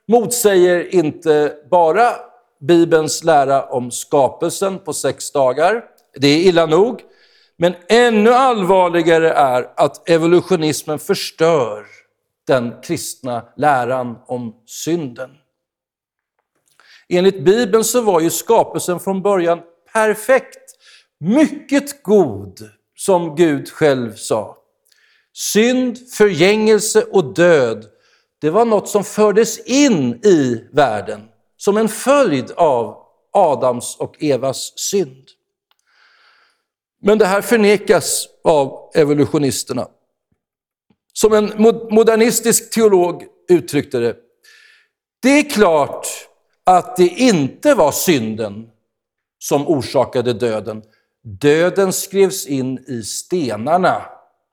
motsäger 0.08 0.94
inte 0.94 1.56
bara 1.70 2.12
Bibelns 2.60 3.24
lära 3.24 3.62
om 3.66 3.90
skapelsen 3.90 4.78
på 4.78 4.92
sex 4.92 5.32
dagar. 5.32 5.84
Det 6.14 6.28
är 6.28 6.38
illa 6.38 6.66
nog. 6.66 7.02
Men 7.56 7.74
ännu 7.88 8.32
allvarligare 8.32 9.30
är 9.30 9.70
att 9.76 10.08
evolutionismen 10.08 10.98
förstör 10.98 11.86
den 12.46 12.74
kristna 12.82 13.42
läran 13.56 14.18
om 14.26 14.54
synden. 14.66 15.30
Enligt 17.09 17.45
Bibeln 17.45 17.85
så 17.85 18.01
var 18.01 18.21
ju 18.21 18.31
skapelsen 18.31 19.01
från 19.01 19.23
början 19.23 19.61
perfekt, 19.92 20.77
mycket 21.21 22.03
god, 22.03 22.71
som 22.97 23.37
Gud 23.37 23.71
själv 23.71 24.14
sa. 24.14 24.57
Synd, 25.33 25.99
förgängelse 26.12 27.03
och 27.03 27.35
död 27.35 27.87
det 28.40 28.51
var 28.51 28.64
något 28.64 28.88
som 28.88 29.05
fördes 29.05 29.59
in 29.59 30.14
i 30.14 30.64
världen 30.73 31.29
som 31.57 31.77
en 31.77 31.88
följd 31.88 32.51
av 32.51 32.97
Adams 33.33 33.97
och 33.97 34.23
Evas 34.23 34.73
synd. 34.79 35.25
Men 37.03 37.19
det 37.19 37.27
här 37.27 37.42
förnekas 37.42 38.29
av 38.45 38.90
evolutionisterna. 38.95 39.88
Som 41.12 41.33
en 41.33 41.53
modernistisk 41.90 42.71
teolog 42.71 43.25
uttryckte 43.49 43.99
det, 43.99 44.16
det 45.23 45.29
är 45.29 45.51
klart 45.51 46.07
att 46.66 46.96
det 46.96 47.09
inte 47.09 47.74
var 47.74 47.92
synden 47.92 48.70
som 49.38 49.68
orsakade 49.68 50.33
döden. 50.33 50.83
Döden 51.22 51.92
skrevs 51.92 52.46
in 52.46 52.79
i 52.87 53.02
stenarna. 53.02 54.02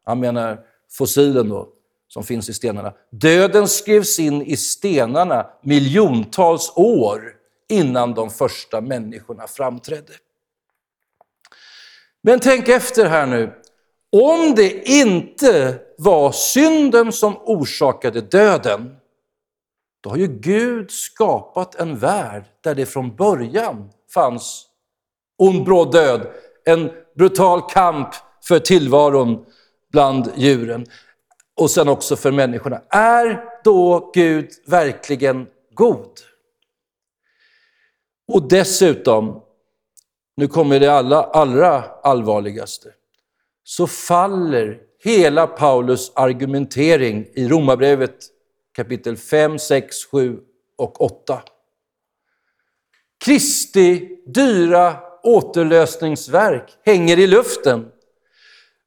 Han 0.06 0.20
menar 0.20 0.60
fossilen 0.92 1.50
då 1.50 1.70
som 2.08 2.24
finns 2.24 2.50
i 2.50 2.54
stenarna. 2.54 2.94
Döden 3.10 3.68
skrevs 3.68 4.20
in 4.20 4.42
i 4.42 4.58
stenarna 4.58 5.48
miljontals 5.64 6.74
år 6.76 7.36
innan 7.70 8.14
de 8.14 8.30
första 8.30 8.82
människorna 8.82 9.48
framträdde. 9.48 10.14
Men 12.22 12.40
tänk 12.40 12.68
efter 12.68 13.06
här 13.06 13.26
nu. 13.26 13.54
Om 14.12 14.56
det 14.56 14.90
inte 14.90 15.80
var 15.98 16.32
synden 16.32 17.12
som 17.12 17.38
orsakade 17.38 18.22
döden, 18.22 18.96
då 20.04 20.10
har 20.10 20.18
ju 20.18 20.28
Gud 20.28 20.92
skapat 20.92 21.76
en 21.76 21.98
värld 21.98 22.44
där 22.62 22.76
det 22.76 22.86
från 22.86 23.16
början 23.16 23.90
fanns 24.14 24.66
ond 25.38 25.66
bråd 25.66 25.92
död, 25.92 26.28
en 26.66 26.92
brutal 27.16 27.62
kamp 27.70 28.10
för 28.44 28.60
tillvaron 28.60 29.46
bland 29.92 30.32
djuren 30.36 30.86
och 31.56 31.72
sen 31.72 31.88
också 31.88 32.16
för 32.16 32.32
människorna. 32.32 32.82
Är 32.90 33.44
då 33.64 34.12
Gud 34.14 34.50
verkligen 34.68 35.48
god? 35.74 36.12
Och 38.28 38.48
dessutom, 38.48 39.42
nu 40.38 40.48
kommer 40.48 40.80
det 40.80 40.94
allra, 40.94 41.24
allra 41.24 41.84
allvarligaste, 42.04 42.90
så 43.64 43.88
faller 43.88 44.80
hela 45.04 45.48
Paulus 45.48 46.12
argumentering 46.16 47.26
i 47.34 47.48
Romarbrevet 47.48 48.18
kapitel 48.74 49.18
5, 49.18 49.60
6, 49.60 50.06
7 50.06 50.40
och 50.78 51.02
8. 51.02 51.42
Kristi 53.26 54.20
dyra 54.26 55.00
återlösningsverk 55.24 56.78
hänger 56.86 57.20
i 57.20 57.28
luften. 57.28 57.92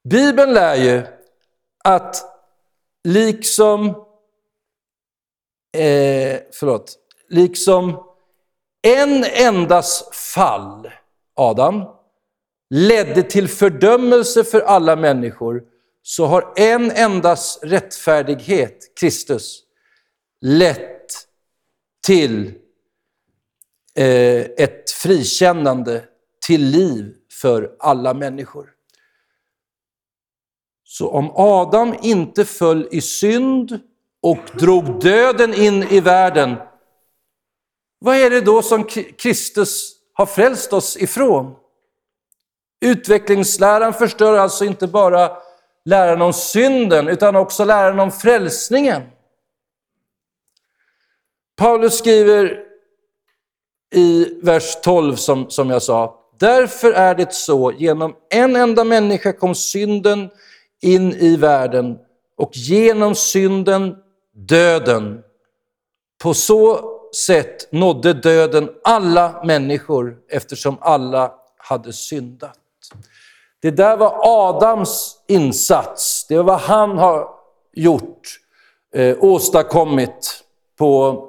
Bibeln 0.04 0.54
lär 0.54 0.74
ju 0.74 1.02
att 1.84 2.16
liksom, 3.04 3.86
eh, 5.76 6.40
förlåt, 6.52 6.96
liksom 7.28 8.04
en 8.82 9.24
endas 9.24 10.08
fall, 10.12 10.90
Adam, 11.34 11.84
ledde 12.70 13.22
till 13.22 13.48
fördömelse 13.48 14.44
för 14.44 14.60
alla 14.60 14.96
människor, 14.96 15.62
så 16.02 16.26
har 16.26 16.52
en 16.56 16.90
endas 16.90 17.58
rättfärdighet, 17.62 18.98
Kristus, 19.00 19.62
lett 20.40 21.26
till 22.06 22.54
eh, 23.94 24.40
ett 24.40 24.90
frikännande, 24.90 26.04
till 26.46 26.62
liv 26.64 27.14
för 27.40 27.76
alla 27.78 28.14
människor. 28.14 28.70
Så 30.84 31.10
om 31.10 31.30
Adam 31.34 31.94
inte 32.02 32.44
föll 32.44 32.88
i 32.90 33.00
synd 33.00 33.80
och 34.22 34.38
drog 34.58 35.00
döden 35.00 35.54
in 35.54 35.82
i 35.82 36.00
världen, 36.00 36.56
vad 37.98 38.16
är 38.16 38.30
det 38.30 38.40
då 38.40 38.62
som 38.62 38.84
Kristus 39.18 39.96
har 40.12 40.26
frälst 40.26 40.72
oss 40.72 40.96
ifrån? 40.96 41.56
Utvecklingsläran 42.80 43.94
förstör 43.94 44.38
alltså 44.38 44.64
inte 44.64 44.86
bara 44.86 45.36
läran 45.84 46.22
om 46.22 46.32
synden, 46.32 47.08
utan 47.08 47.36
också 47.36 47.64
läran 47.64 48.00
om 48.00 48.12
frälsningen. 48.12 49.02
Paulus 51.56 51.98
skriver 51.98 52.58
i 53.94 54.38
vers 54.42 54.76
12 54.82 55.16
som, 55.16 55.50
som 55.50 55.70
jag 55.70 55.82
sa, 55.82 56.22
Därför 56.38 56.92
är 56.92 57.14
det 57.14 57.34
så, 57.34 57.72
genom 57.72 58.14
en 58.30 58.56
enda 58.56 58.84
människa 58.84 59.32
kom 59.32 59.54
synden 59.54 60.30
in 60.82 61.12
i 61.12 61.36
världen 61.36 61.98
och 62.36 62.50
genom 62.56 63.14
synden 63.14 63.96
döden. 64.34 65.22
På 66.22 66.34
så 66.34 66.90
sätt 67.26 67.72
nådde 67.72 68.12
döden 68.12 68.70
alla 68.84 69.42
människor 69.44 70.16
eftersom 70.30 70.78
alla 70.80 71.32
hade 71.56 71.92
syndat. 71.92 72.58
Det 73.60 73.70
där 73.70 73.96
var 73.96 74.18
Adams 74.22 75.16
insats, 75.28 76.26
det 76.28 76.36
var 76.36 76.44
vad 76.44 76.60
han 76.60 76.98
har 76.98 77.28
gjort, 77.72 78.20
eh, 78.94 79.16
åstadkommit 79.20 80.44
på 80.78 81.22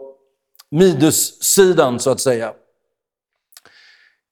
minussidan 0.71 1.99
så 1.99 2.10
att 2.10 2.19
säga. 2.19 2.53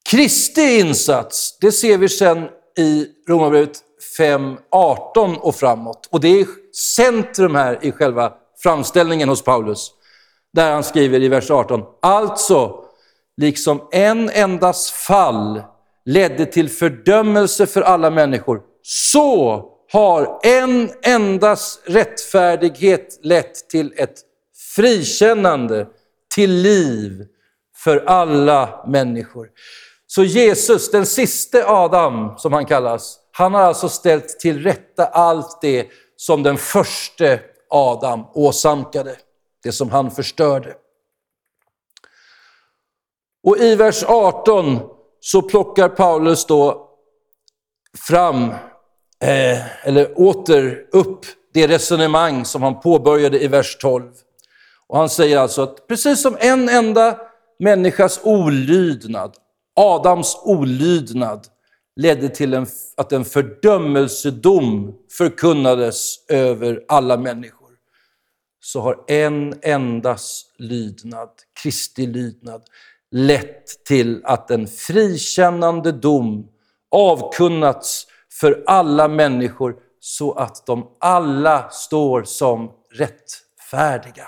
Kristi 0.10 0.80
insats, 0.80 1.58
det 1.62 1.72
ser 1.72 1.98
vi 1.98 2.10
sen 2.10 2.48
i 2.78 3.08
Romarbrevet 3.28 3.82
5.18 4.20 5.36
och 5.36 5.56
framåt. 5.56 6.08
Och 6.12 6.22
det 6.22 6.28
är 6.28 6.48
centrum 6.96 7.56
här 7.56 7.80
i 7.82 7.92
själva 7.92 8.34
framställningen 8.64 9.30
hos 9.30 9.42
Paulus. 9.42 9.92
Där 10.54 10.72
han 10.72 10.84
skriver 10.84 11.24
i 11.24 11.28
vers 11.28 11.52
18, 11.52 11.84
alltså 12.02 12.86
liksom 13.38 13.88
en 13.92 14.30
endas 14.30 14.92
fall 14.92 15.62
ledde 16.06 16.46
till 16.46 16.70
fördömelse 16.70 17.66
för 17.66 17.82
alla 17.82 18.10
människor, 18.10 18.62
så 18.82 19.64
har 19.92 20.40
en 20.44 20.92
endas 21.02 21.80
rättfärdighet 21.86 23.20
lett 23.24 23.70
till 23.70 23.94
ett 23.98 24.22
frikännande, 24.76 25.88
till 26.36 26.52
liv 26.52 27.26
för 27.76 27.98
alla 28.06 28.86
människor. 28.88 29.50
Så 30.08 30.24
Jesus, 30.24 30.92
den 30.92 31.06
siste 31.06 31.66
Adam 31.68 32.38
som 32.38 32.54
han 32.54 32.66
kallas, 32.66 33.20
han 33.32 33.54
har 33.54 33.62
alltså 33.62 33.90
ställt 33.90 34.40
till 34.40 34.64
rätta 34.64 35.06
allt 35.06 35.62
det 35.62 35.88
som 36.16 36.44
den 36.44 36.58
första 36.58 37.38
Adam 37.70 38.26
åsamkade, 38.34 39.16
det 39.64 39.72
som 39.72 39.90
han 39.90 40.12
förstörde. 40.12 40.76
Och 43.44 43.58
i 43.58 43.76
vers 43.76 44.04
18 44.04 44.80
så 45.20 45.42
plockar 45.42 45.90
Paulus 45.90 46.46
då 46.46 46.90
fram, 48.08 48.50
eh, 49.22 49.88
eller 49.88 50.20
åter 50.20 50.88
upp, 50.92 51.26
det 51.54 51.68
resonemang 51.68 52.46
som 52.46 52.64
han 52.64 52.80
påbörjade 52.80 53.44
i 53.44 53.48
vers 53.48 53.78
12. 53.78 54.12
Och 54.88 54.98
han 54.98 55.10
säger 55.10 55.38
alltså 55.38 55.62
att 55.62 55.88
precis 55.88 56.22
som 56.22 56.38
en 56.40 56.70
enda 56.70 57.20
människas 57.60 58.20
olydnad, 58.24 59.36
Adams 59.76 60.38
olydnad, 60.44 61.48
ledde 61.96 62.30
till 62.30 62.54
en, 62.54 62.68
att 62.98 63.12
en 63.12 63.26
fördömelsedom 63.26 64.94
förkunnades 65.18 66.30
över 66.30 66.86
alla 66.88 67.18
människor, 67.18 67.70
så 68.64 68.82
har 68.82 69.04
en 69.08 69.60
endas 69.62 70.46
lydnad, 70.58 71.30
Kristi 71.64 72.08
lydnad, 72.08 72.64
lett 73.12 73.86
till 73.86 74.22
att 74.24 74.52
en 74.52 74.68
frikännande 74.68 75.92
dom 75.92 76.48
avkunnats 76.92 78.08
för 78.40 78.64
alla 78.68 79.08
människor 79.08 79.76
så 80.00 80.32
att 80.32 80.66
de 80.66 80.92
alla 81.00 81.70
står 81.70 82.24
som 82.24 82.72
rättfärdiga. 82.92 84.28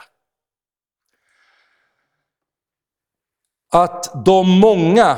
Att 3.72 4.26
de 4.26 4.60
många 4.60 5.18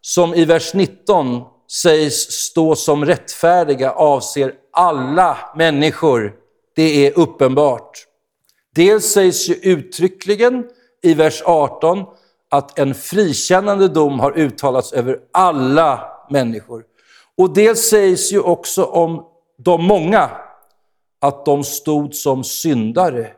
som 0.00 0.34
i 0.34 0.44
vers 0.44 0.74
19 0.74 1.42
sägs 1.82 2.14
stå 2.14 2.74
som 2.74 3.04
rättfärdiga 3.04 3.90
avser 3.90 4.54
alla 4.72 5.38
människor, 5.56 6.34
det 6.76 7.06
är 7.06 7.18
uppenbart. 7.18 8.04
Dels 8.74 9.12
sägs 9.12 9.48
ju 9.48 9.54
uttryckligen 9.54 10.64
i 11.02 11.14
vers 11.14 11.42
18 11.46 12.04
att 12.50 12.78
en 12.78 12.94
frikännande 12.94 13.88
dom 13.88 14.20
har 14.20 14.38
uttalats 14.38 14.92
över 14.92 15.18
alla 15.32 16.10
människor. 16.30 16.84
Och 17.36 17.54
dels 17.54 17.80
sägs 17.80 18.32
ju 18.32 18.40
också 18.40 18.84
om 18.84 19.24
de 19.58 19.84
många 19.84 20.30
att 21.20 21.44
de 21.44 21.64
stod 21.64 22.14
som 22.14 22.44
syndare 22.44 23.30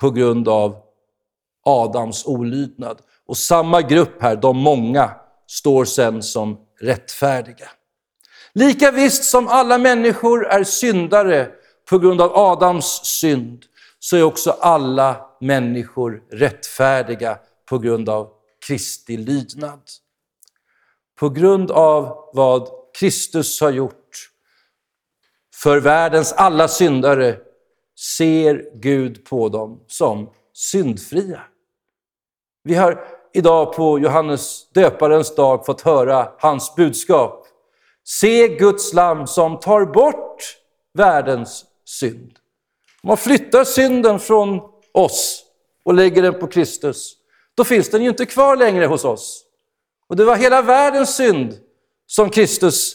på 0.00 0.10
grund 0.10 0.48
av 0.48 0.76
Adams 1.64 2.26
olydnad. 2.26 2.98
Och 3.26 3.36
samma 3.36 3.82
grupp 3.82 4.22
här, 4.22 4.36
de 4.36 4.56
många, 4.56 5.10
står 5.46 5.84
sen 5.84 6.22
som 6.22 6.58
rättfärdiga. 6.80 7.70
Lika 8.52 8.90
visst 8.90 9.24
som 9.24 9.48
alla 9.48 9.78
människor 9.78 10.46
är 10.46 10.64
syndare 10.64 11.50
på 11.90 11.98
grund 11.98 12.20
av 12.20 12.36
Adams 12.36 13.00
synd, 13.04 13.64
så 13.98 14.16
är 14.16 14.22
också 14.22 14.50
alla 14.50 15.30
människor 15.40 16.22
rättfärdiga 16.30 17.38
på 17.68 17.78
grund 17.78 18.08
av 18.08 18.30
Kristi 18.66 19.16
lydnad. 19.16 19.80
På 21.18 21.28
grund 21.28 21.70
av 21.70 22.30
vad 22.32 22.68
Kristus 22.98 23.60
har 23.60 23.70
gjort 23.70 24.30
för 25.54 25.80
världens 25.80 26.32
alla 26.32 26.68
syndare 26.68 27.36
ser 28.16 28.70
Gud 28.74 29.24
på 29.24 29.48
dem 29.48 29.84
som 29.86 30.30
syndfria. 30.52 31.40
Vi 32.66 32.74
har 32.74 33.04
idag 33.32 33.72
på 33.72 33.98
Johannes 33.98 34.70
döparens 34.72 35.34
dag 35.34 35.66
fått 35.66 35.80
höra 35.80 36.28
hans 36.38 36.74
budskap. 36.74 37.46
Se 38.04 38.48
Guds 38.48 38.92
lam 38.92 39.26
som 39.26 39.60
tar 39.60 39.84
bort 39.84 40.56
världens 40.94 41.64
synd. 41.84 42.32
Om 43.02 43.08
man 43.08 43.16
flyttar 43.16 43.64
synden 43.64 44.18
från 44.18 44.60
oss 44.92 45.44
och 45.84 45.94
lägger 45.94 46.22
den 46.22 46.40
på 46.40 46.46
Kristus, 46.46 47.14
då 47.54 47.64
finns 47.64 47.90
den 47.90 48.02
ju 48.02 48.08
inte 48.08 48.26
kvar 48.26 48.56
längre 48.56 48.86
hos 48.86 49.04
oss. 49.04 49.44
Och 50.08 50.16
det 50.16 50.24
var 50.24 50.36
hela 50.36 50.62
världens 50.62 51.16
synd 51.16 51.58
som 52.06 52.30
Kristus 52.30 52.94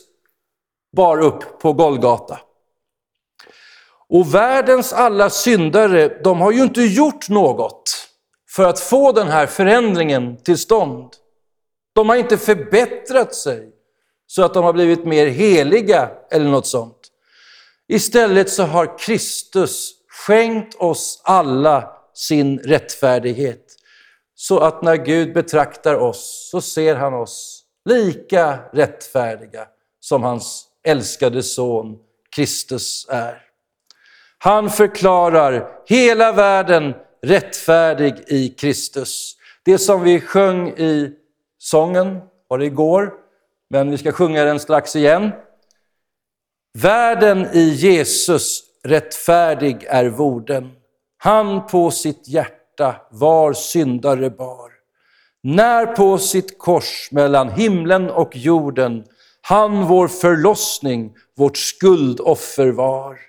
bar 0.95 1.19
upp 1.19 1.59
på 1.59 1.73
Golgata. 1.73 2.39
Och 4.09 4.33
världens 4.33 4.93
alla 4.93 5.29
syndare, 5.29 6.21
de 6.23 6.41
har 6.41 6.51
ju 6.51 6.63
inte 6.63 6.81
gjort 6.81 7.29
något 7.29 7.78
för 8.55 8.63
att 8.65 8.79
få 8.79 9.11
den 9.11 9.27
här 9.27 9.47
förändringen 9.47 10.37
till 10.37 10.57
stånd. 10.57 11.13
De 11.93 12.09
har 12.09 12.15
inte 12.15 12.37
förbättrat 12.37 13.35
sig 13.35 13.71
så 14.27 14.43
att 14.43 14.53
de 14.53 14.63
har 14.63 14.73
blivit 14.73 15.05
mer 15.05 15.27
heliga 15.27 16.11
eller 16.31 16.49
något 16.49 16.67
sånt. 16.67 16.99
Istället 17.87 18.49
så 18.49 18.63
har 18.63 18.97
Kristus 18.99 19.91
skänkt 20.27 20.75
oss 20.75 21.21
alla 21.23 21.91
sin 22.13 22.59
rättfärdighet. 22.59 23.65
Så 24.35 24.59
att 24.59 24.81
när 24.81 24.95
Gud 24.95 25.33
betraktar 25.33 25.95
oss 25.95 26.49
så 26.51 26.61
ser 26.61 26.95
han 26.95 27.13
oss 27.13 27.63
lika 27.85 28.59
rättfärdiga 28.73 29.67
som 29.99 30.23
hans 30.23 30.65
älskade 30.83 31.43
son 31.43 31.97
Kristus 32.35 33.05
är. 33.09 33.41
Han 34.37 34.69
förklarar 34.69 35.69
hela 35.87 36.31
världen 36.31 36.93
rättfärdig 37.21 38.23
i 38.27 38.49
Kristus. 38.49 39.35
Det 39.63 39.77
som 39.77 40.03
vi 40.03 40.21
sjöng 40.21 40.69
i 40.69 41.11
sången, 41.57 42.19
var 42.47 42.57
det 42.57 42.65
igår, 42.65 43.13
men 43.69 43.91
vi 43.91 43.97
ska 43.97 44.11
sjunga 44.11 44.43
den 44.43 44.59
strax 44.59 44.95
igen. 44.95 45.31
Världen 46.77 47.47
i 47.53 47.69
Jesus 47.69 48.63
rättfärdig 48.83 49.83
är 49.89 50.05
vorden. 50.05 50.71
Han 51.17 51.67
på 51.67 51.91
sitt 51.91 52.27
hjärta 52.27 52.95
var 53.11 53.53
syndare 53.53 54.29
bar. 54.29 54.71
När 55.43 55.85
på 55.85 56.17
sitt 56.17 56.57
kors 56.57 57.09
mellan 57.11 57.49
himlen 57.49 58.09
och 58.09 58.35
jorden 58.35 59.03
han 59.41 59.87
vår 59.87 60.07
förlossning, 60.07 61.13
vårt 61.37 61.57
skuldoffer 61.57 62.71
var. 62.71 63.19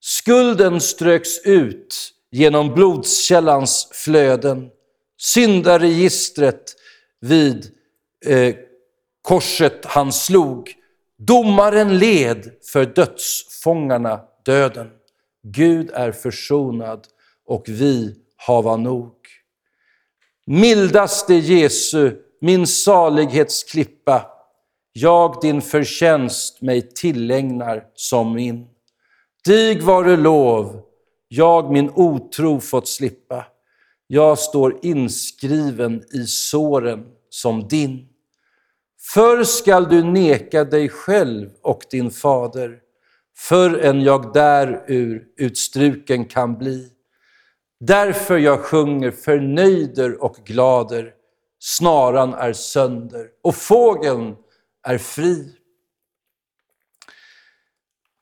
Skulden 0.00 0.80
ströks 0.80 1.38
ut 1.44 2.12
genom 2.30 2.74
blodskällans 2.74 3.88
flöden. 3.92 4.70
Syndaregistret 5.18 6.74
vid 7.20 7.72
eh, 8.26 8.54
korset 9.22 9.84
han 9.84 10.12
slog. 10.12 10.72
Domaren 11.18 11.98
led 11.98 12.50
för 12.72 12.86
dödsfångarna 12.86 14.20
döden. 14.44 14.90
Gud 15.42 15.90
är 15.94 16.12
försonad 16.12 17.06
och 17.46 17.64
vi 17.68 18.14
hava 18.36 18.76
nog. 18.76 19.14
Mildaste 20.46 21.34
Jesu, 21.34 22.16
min 22.40 22.66
salighetsklippa, 22.66 24.26
jag 24.92 25.40
din 25.42 25.62
förtjänst 25.62 26.62
mig 26.62 26.88
tillägnar 26.94 27.84
som 27.94 28.32
min. 28.32 28.66
Dig 29.44 29.80
vare 29.80 30.16
lov, 30.16 30.82
jag 31.28 31.72
min 31.72 31.90
otro 31.94 32.60
fått 32.60 32.88
slippa. 32.88 33.46
Jag 34.06 34.38
står 34.38 34.78
inskriven 34.82 36.02
i 36.12 36.26
såren 36.26 37.06
som 37.28 37.68
din. 37.68 38.08
Förr 39.14 39.44
skall 39.44 39.88
du 39.88 40.02
neka 40.02 40.64
dig 40.64 40.88
själv 40.88 41.50
och 41.62 41.82
din 41.90 42.10
fader, 42.10 42.78
förrän 43.36 44.00
jag 44.00 44.32
därur 44.32 45.24
utstruken 45.36 46.24
kan 46.24 46.58
bli. 46.58 46.88
Därför 47.80 48.38
jag 48.38 48.60
sjunger 48.60 49.10
förnöjder 49.10 50.22
och 50.22 50.36
glader, 50.36 51.12
snaran 51.58 52.34
är 52.34 52.52
sönder 52.52 53.26
och 53.42 53.54
fågeln 53.54 54.36
är 54.82 54.98
fri. 54.98 55.55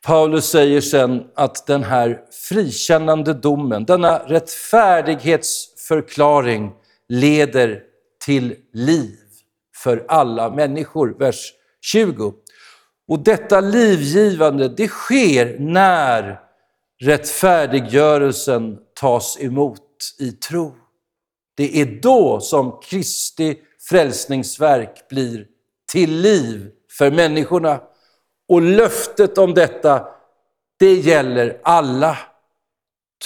Paulus 0.05 0.45
säger 0.45 0.81
sen 0.81 1.25
att 1.35 1.67
den 1.67 1.85
här 1.85 2.21
frikännande 2.49 3.35
domen, 3.35 3.85
denna 3.85 4.19
rättfärdighetsförklaring 4.19 6.73
leder 7.09 7.83
till 8.25 8.57
liv 8.73 9.19
för 9.83 10.05
alla 10.09 10.51
människor. 10.51 11.17
Vers 11.19 11.53
20. 11.81 12.33
Och 13.09 13.19
detta 13.19 13.61
livgivande, 13.61 14.69
det 14.69 14.89
sker 14.89 15.59
när 15.59 16.41
rättfärdiggörelsen 17.03 18.79
tas 19.01 19.39
emot 19.41 19.81
i 20.19 20.33
tro. 20.33 20.75
Det 21.57 21.81
är 21.81 22.01
då 22.03 22.41
som 22.41 22.81
Kristi 22.83 23.59
frälsningsverk 23.89 25.09
blir 25.09 25.47
till 25.93 26.21
liv 26.21 26.71
för 26.99 27.11
människorna. 27.11 27.81
Och 28.49 28.63
löftet 28.63 29.39
om 29.39 29.55
detta, 29.55 30.09
det 30.79 30.95
gäller 30.95 31.61
alla. 31.65 32.19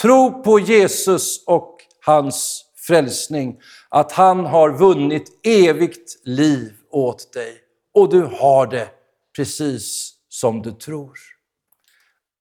Tro 0.01 0.43
på 0.43 0.59
Jesus 0.59 1.43
och 1.47 1.77
hans 2.05 2.65
frälsning, 2.75 3.61
att 3.89 4.11
han 4.11 4.45
har 4.45 4.71
vunnit 4.71 5.39
evigt 5.43 6.27
liv 6.27 6.73
åt 6.89 7.33
dig. 7.33 7.61
Och 7.93 8.09
du 8.09 8.21
har 8.21 8.67
det 8.67 8.89
precis 9.35 10.15
som 10.29 10.61
du 10.61 10.71
tror. 10.71 11.19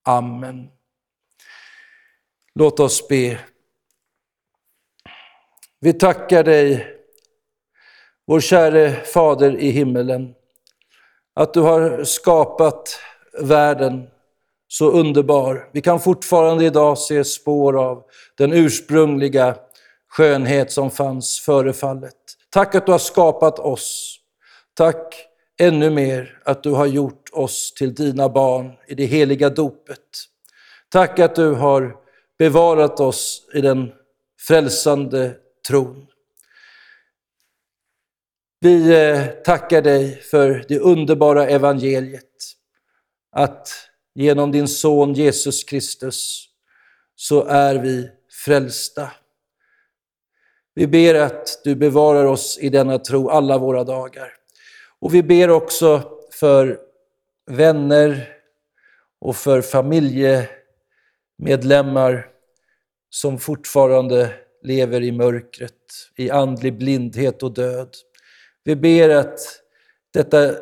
Amen. 0.04 0.70
Låt 2.54 2.80
oss 2.80 3.08
be. 3.08 3.38
Vi 5.80 5.92
tackar 5.92 6.44
dig, 6.44 6.86
vår 8.26 8.40
käre 8.40 9.04
Fader 9.04 9.56
i 9.56 9.70
himmelen, 9.70 10.34
att 11.38 11.54
du 11.54 11.60
har 11.60 12.04
skapat 12.04 13.00
världen 13.40 14.06
så 14.68 14.90
underbar. 14.90 15.68
Vi 15.72 15.80
kan 15.80 16.00
fortfarande 16.00 16.64
idag 16.64 16.98
se 16.98 17.24
spår 17.24 17.84
av 17.84 18.02
den 18.38 18.52
ursprungliga 18.52 19.56
skönhet 20.08 20.72
som 20.72 20.90
fanns 20.90 21.40
före 21.40 21.72
fallet. 21.72 22.14
Tack 22.50 22.74
att 22.74 22.86
du 22.86 22.92
har 22.92 22.98
skapat 22.98 23.58
oss. 23.58 24.18
Tack 24.74 25.14
ännu 25.60 25.90
mer 25.90 26.40
att 26.44 26.62
du 26.62 26.70
har 26.70 26.86
gjort 26.86 27.30
oss 27.32 27.72
till 27.74 27.94
dina 27.94 28.28
barn 28.28 28.72
i 28.86 28.94
det 28.94 29.06
heliga 29.06 29.50
dopet. 29.50 29.98
Tack 30.88 31.18
att 31.18 31.34
du 31.34 31.52
har 31.52 31.96
bevarat 32.38 33.00
oss 33.00 33.48
i 33.54 33.60
den 33.60 33.92
frälsande 34.40 35.34
tron. 35.68 36.06
Vi 38.60 38.94
eh, 38.94 39.26
tackar 39.44 39.82
dig 39.82 40.16
för 40.16 40.64
det 40.68 40.78
underbara 40.78 41.48
evangeliet, 41.48 42.24
att 43.32 43.68
genom 44.14 44.52
din 44.52 44.68
son 44.68 45.14
Jesus 45.14 45.64
Kristus 45.64 46.48
så 47.16 47.44
är 47.44 47.74
vi 47.74 48.10
frälsta. 48.44 49.10
Vi 50.74 50.86
ber 50.86 51.14
att 51.14 51.60
du 51.64 51.76
bevarar 51.76 52.24
oss 52.24 52.58
i 52.60 52.68
denna 52.68 52.98
tro 52.98 53.28
alla 53.28 53.58
våra 53.58 53.84
dagar. 53.84 54.32
Och 54.98 55.14
vi 55.14 55.22
ber 55.22 55.50
också 55.50 56.10
för 56.32 56.78
vänner 57.46 58.28
och 59.20 59.36
för 59.36 59.62
familjemedlemmar 59.62 62.26
som 63.10 63.38
fortfarande 63.38 64.34
lever 64.62 65.02
i 65.02 65.12
mörkret, 65.12 65.72
i 66.16 66.30
andlig 66.30 66.78
blindhet 66.78 67.42
och 67.42 67.54
död. 67.54 67.88
Vi 68.64 68.76
ber 68.76 69.08
att 69.08 69.38
detta 70.10 70.54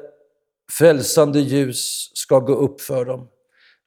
frälsande 0.73 1.41
ljus 1.41 2.11
ska 2.15 2.39
gå 2.39 2.55
upp 2.55 2.81
för 2.81 3.05
dem. 3.05 3.29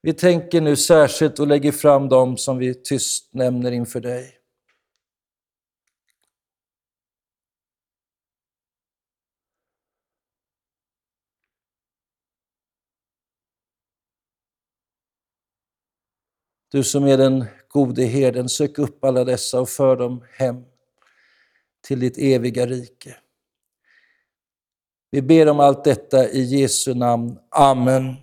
Vi 0.01 0.13
tänker 0.13 0.61
nu 0.61 0.75
särskilt 0.75 1.39
och 1.39 1.47
lägger 1.47 1.71
fram 1.71 2.09
dem 2.09 2.37
som 2.37 2.57
vi 2.57 2.73
tyst 2.73 3.33
nämner 3.33 3.71
inför 3.71 3.99
dig. 3.99 4.35
Du 16.71 16.83
som 16.83 17.03
är 17.03 17.17
den 17.17 17.45
gode 17.67 18.03
herden, 18.03 18.49
sök 18.49 18.79
upp 18.79 19.03
alla 19.03 19.23
dessa 19.23 19.61
och 19.61 19.69
för 19.69 19.95
dem 19.95 20.23
hem 20.31 20.63
till 21.81 21.99
ditt 21.99 22.17
eviga 22.17 22.65
rike. 22.65 23.17
Vi 25.11 25.21
ber 25.21 25.49
om 25.49 25.59
allt 25.59 25.83
detta 25.83 26.29
i 26.29 26.41
Jesu 26.41 26.93
namn. 26.93 27.37
Amen. 27.55 28.15